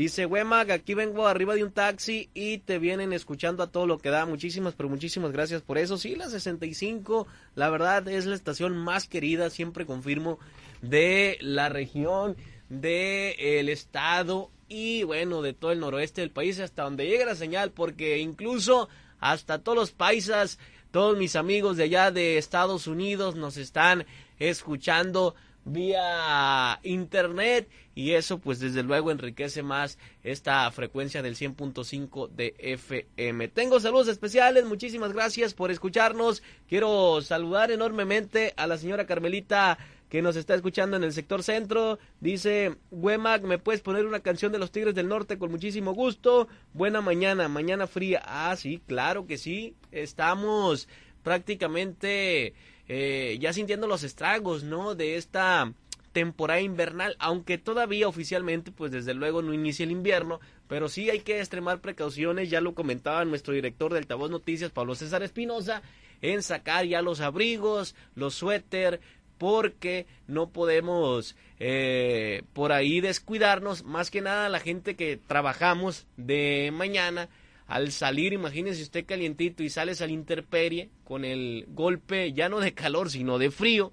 Dice 0.00 0.24
Wemag, 0.24 0.72
aquí 0.72 0.94
vengo 0.94 1.28
arriba 1.28 1.54
de 1.54 1.62
un 1.62 1.72
taxi 1.72 2.30
y 2.32 2.56
te 2.56 2.78
vienen 2.78 3.12
escuchando 3.12 3.62
a 3.62 3.66
todo 3.66 3.86
lo 3.86 3.98
que 3.98 4.08
da. 4.08 4.24
Muchísimas, 4.24 4.72
pero 4.72 4.88
muchísimas 4.88 5.30
gracias 5.30 5.60
por 5.60 5.76
eso. 5.76 5.98
Sí, 5.98 6.16
la 6.16 6.30
65, 6.30 7.26
la 7.54 7.68
verdad 7.68 8.08
es 8.08 8.24
la 8.24 8.34
estación 8.34 8.78
más 8.78 9.06
querida, 9.06 9.50
siempre 9.50 9.84
confirmo, 9.84 10.38
de 10.80 11.36
la 11.42 11.68
región, 11.68 12.34
del 12.70 13.34
el 13.38 13.68
estado 13.68 14.50
y 14.70 15.02
bueno, 15.02 15.42
de 15.42 15.52
todo 15.52 15.70
el 15.70 15.80
noroeste 15.80 16.22
del 16.22 16.30
país 16.30 16.58
hasta 16.60 16.84
donde 16.84 17.06
llegue 17.06 17.26
la 17.26 17.34
señal, 17.34 17.70
porque 17.70 18.20
incluso 18.20 18.88
hasta 19.18 19.58
todos 19.58 19.76
los 19.76 19.92
paisas, 19.92 20.58
todos 20.92 21.18
mis 21.18 21.36
amigos 21.36 21.76
de 21.76 21.84
allá 21.84 22.10
de 22.10 22.38
Estados 22.38 22.86
Unidos 22.86 23.36
nos 23.36 23.58
están 23.58 24.06
escuchando 24.38 25.34
vía 25.64 26.80
internet 26.82 27.68
y 27.94 28.12
eso 28.12 28.38
pues 28.38 28.60
desde 28.60 28.82
luego 28.82 29.10
enriquece 29.10 29.62
más 29.62 29.98
esta 30.22 30.70
frecuencia 30.70 31.22
del 31.22 31.36
100.5 31.36 32.28
de 32.30 32.54
FM. 32.58 33.48
Tengo 33.48 33.80
saludos 33.80 34.08
especiales, 34.08 34.64
muchísimas 34.64 35.12
gracias 35.12 35.54
por 35.54 35.70
escucharnos. 35.70 36.42
Quiero 36.68 37.20
saludar 37.22 37.70
enormemente 37.70 38.54
a 38.56 38.66
la 38.66 38.78
señora 38.78 39.06
Carmelita 39.06 39.78
que 40.10 40.22
nos 40.22 40.36
está 40.36 40.54
escuchando 40.54 40.96
en 40.96 41.04
el 41.04 41.12
sector 41.12 41.42
centro. 41.42 41.98
Dice, 42.20 42.76
Wemac, 42.90 43.42
¿me 43.42 43.58
puedes 43.58 43.80
poner 43.80 44.06
una 44.06 44.20
canción 44.20 44.50
de 44.50 44.58
los 44.58 44.72
Tigres 44.72 44.94
del 44.94 45.08
Norte 45.08 45.38
con 45.38 45.52
muchísimo 45.52 45.94
gusto? 45.94 46.48
Buena 46.74 47.00
mañana, 47.00 47.48
mañana 47.48 47.86
fría. 47.86 48.20
Ah, 48.24 48.54
sí, 48.56 48.82
claro 48.86 49.26
que 49.26 49.38
sí. 49.38 49.74
Estamos 49.92 50.88
prácticamente 51.22 52.54
eh, 52.92 53.38
ya 53.38 53.52
sintiendo 53.52 53.86
los 53.86 54.02
estragos, 54.02 54.64
¿no? 54.64 54.96
De 54.96 55.14
esta 55.14 55.72
temporada 56.10 56.60
invernal, 56.60 57.14
aunque 57.20 57.56
todavía 57.56 58.08
oficialmente, 58.08 58.72
pues 58.72 58.90
desde 58.90 59.14
luego 59.14 59.42
no 59.42 59.54
inicia 59.54 59.84
el 59.84 59.92
invierno, 59.92 60.40
pero 60.66 60.88
sí 60.88 61.08
hay 61.08 61.20
que 61.20 61.38
extremar 61.38 61.80
precauciones, 61.80 62.50
ya 62.50 62.60
lo 62.60 62.74
comentaba 62.74 63.24
nuestro 63.24 63.54
director 63.54 63.92
del 63.92 64.02
Altavoz 64.02 64.28
Noticias, 64.28 64.72
Pablo 64.72 64.96
César 64.96 65.22
Espinosa, 65.22 65.82
en 66.20 66.42
sacar 66.42 66.84
ya 66.84 67.00
los 67.00 67.20
abrigos, 67.20 67.94
los 68.16 68.34
suéter, 68.34 69.00
porque 69.38 70.06
no 70.26 70.48
podemos 70.48 71.36
eh, 71.60 72.42
por 72.54 72.72
ahí 72.72 73.00
descuidarnos, 73.00 73.84
más 73.84 74.10
que 74.10 74.20
nada 74.20 74.48
la 74.48 74.58
gente 74.58 74.96
que 74.96 75.16
trabajamos 75.16 76.08
de 76.16 76.72
mañana, 76.74 77.28
al 77.70 77.92
salir, 77.92 78.32
imagínese 78.32 78.82
usted 78.82 79.06
calientito 79.06 79.62
y 79.62 79.70
sales 79.70 80.02
al 80.02 80.10
interperie 80.10 80.90
con 81.04 81.24
el 81.24 81.66
golpe 81.68 82.32
ya 82.32 82.48
no 82.48 82.58
de 82.58 82.74
calor, 82.74 83.10
sino 83.10 83.38
de 83.38 83.52
frío, 83.52 83.92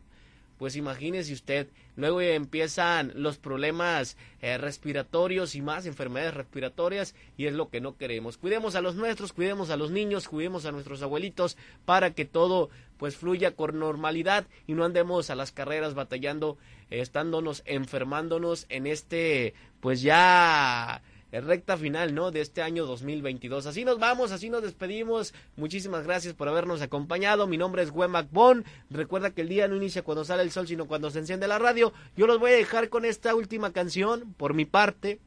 pues 0.58 0.76
imagínese 0.76 1.32
usted, 1.32 1.68
luego 1.96 2.20
empiezan 2.20 3.12
los 3.14 3.38
problemas 3.38 4.18
eh, 4.42 4.58
respiratorios 4.58 5.54
y 5.54 5.62
más 5.62 5.86
enfermedades 5.86 6.34
respiratorias 6.34 7.14
y 7.38 7.46
es 7.46 7.54
lo 7.54 7.70
que 7.70 7.80
no 7.80 7.98
queremos. 7.98 8.38
Cuidemos 8.38 8.74
a 8.74 8.82
los 8.82 8.96
nuestros, 8.96 9.32
cuidemos 9.32 9.70
a 9.70 9.78
los 9.78 9.92
niños, 9.92 10.28
cuidemos 10.28 10.66
a 10.66 10.72
nuestros 10.72 11.04
abuelitos 11.04 11.56
para 11.86 12.16
que 12.16 12.26
todo 12.26 12.72
pues 12.98 13.16
fluya 13.16 13.56
con 13.56 13.78
normalidad 13.78 14.48
y 14.66 14.74
no 14.74 14.86
andemos 14.86 15.30
a 15.30 15.36
las 15.36 15.52
carreras 15.52 15.94
batallando, 15.94 16.58
eh, 16.90 17.02
estándonos 17.02 17.62
enfermándonos 17.68 18.66
en 18.70 18.88
este 18.88 19.54
pues 19.82 20.02
ya 20.02 21.04
recta 21.32 21.78
final, 21.78 22.16
¿no? 22.16 22.32
De 22.32 22.42
este 22.42 22.62
año 22.62 22.86
2022. 22.86 23.66
Así 23.66 23.86
nos 23.86 24.00
vamos, 24.00 24.32
así 24.32 24.50
nos 24.50 24.64
despedimos. 24.64 25.34
Muchísimas 25.56 26.06
gracias 26.06 26.34
por 26.34 26.48
habernos 26.48 26.82
acompañado. 26.82 27.48
Mi 27.48 27.58
nombre 27.58 27.84
es 27.84 27.92
Wemak 27.92 28.32
Bon. 28.32 28.64
Recuerda 28.90 29.32
que 29.32 29.42
el 29.42 29.50
día 29.50 29.68
no 29.68 29.76
inicia 29.76 30.04
cuando 30.04 30.24
sale 30.24 30.44
el 30.44 30.52
sol, 30.52 30.68
sino 30.68 30.88
cuando 30.88 31.12
se 31.12 31.20
enciende 31.20 31.48
la 31.48 31.60
radio. 31.60 31.94
Yo 32.16 32.28
los 32.28 32.40
voy 32.40 32.52
a 32.52 32.56
dejar 32.56 32.90
con 32.90 33.06
esta 33.06 33.36
última 33.36 33.72
canción, 33.74 34.34
por 34.38 34.54
mi 34.54 34.66
parte. 34.66 35.20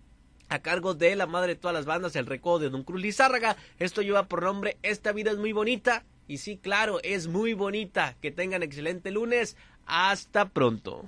A 0.48 0.58
cargo 0.58 0.94
de 0.94 1.14
la 1.14 1.26
madre 1.26 1.54
de 1.54 1.60
todas 1.60 1.74
las 1.74 1.86
bandas, 1.86 2.16
el 2.16 2.26
recodo 2.26 2.58
de 2.58 2.70
Don 2.70 2.82
Cruz 2.82 3.00
Lizárraga. 3.00 3.56
Esto 3.78 4.02
lleva 4.02 4.26
por 4.26 4.42
nombre 4.42 4.78
Esta 4.82 5.12
vida 5.12 5.30
es 5.30 5.38
muy 5.38 5.52
bonita. 5.52 6.04
Y 6.26 6.38
sí, 6.38 6.58
claro, 6.58 6.98
es 7.02 7.28
muy 7.28 7.54
bonita. 7.54 8.16
Que 8.20 8.30
tengan 8.30 8.62
excelente 8.62 9.10
lunes. 9.10 9.56
Hasta 9.86 10.48
pronto. 10.48 11.04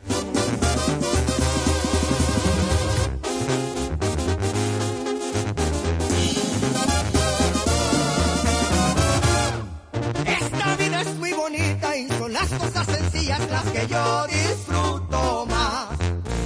Sencillas 13.22 13.50
las 13.50 13.64
que 13.72 13.86
yo 13.86 14.26
disfruto 14.26 15.46
más. 15.46 15.88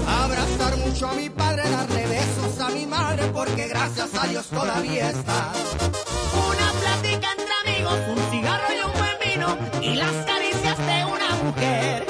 Abrazar 0.07 0.77
mucho 0.79 1.09
a 1.09 1.15
mi 1.15 1.31
padre, 1.31 1.69
darle 1.71 2.07
besos 2.07 2.61
a 2.61 2.69
mi 2.71 2.87
madre, 2.87 3.27
porque 3.33 3.69
gracias 3.69 4.11
a 4.15 4.27
Dios 4.27 4.47
todavía 4.47 5.11
está. 5.11 5.53
Una 6.49 6.73
plática 6.81 7.29
entre 7.39 7.75
amigos, 7.75 7.99
un 8.09 8.31
cigarro 8.31 8.67
y 8.75 8.87
un 8.87 8.93
buen 8.93 9.17
vino, 9.25 9.59
y 9.83 9.95
las 9.95 10.27
caricias 10.27 10.79
de 10.79 11.05
una 11.05 11.31
mujer. 11.45 12.07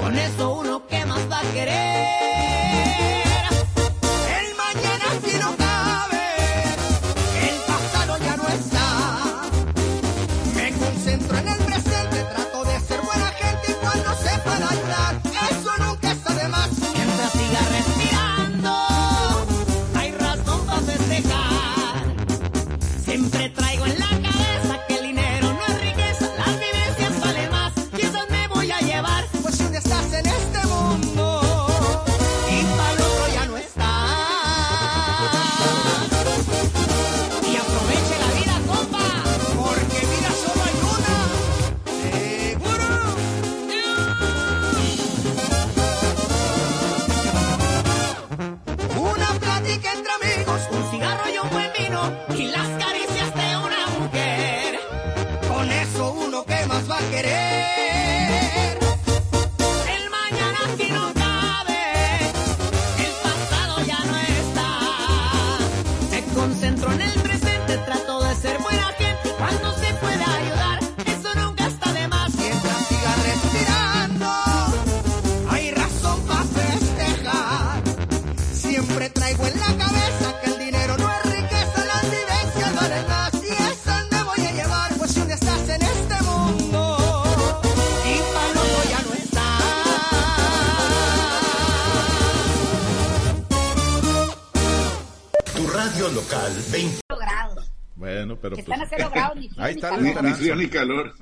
Con 0.00 0.16
eso 0.16 0.50
uno 0.54 0.86
que 0.86 1.04
más 1.04 1.20
va 1.30 1.38
a 1.40 1.52
querer. 1.52 1.85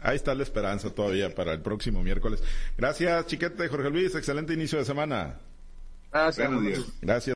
Ahí 0.03 0.17
está 0.17 0.35
la 0.35 0.43
esperanza. 0.43 0.91
Todavía 0.91 1.35
para 1.35 1.53
el 1.53 1.61
próximo 1.61 2.03
miércoles. 2.03 2.43
Gracias, 2.77 3.27
chiquete 3.27 3.69
Jorge 3.69 3.91
Luis. 3.91 4.15
Excelente 4.15 4.53
inicio 4.55 4.79
de 4.79 4.85
semana. 4.85 5.39
Gracias. 6.11 6.51
Gracias. 7.01 7.33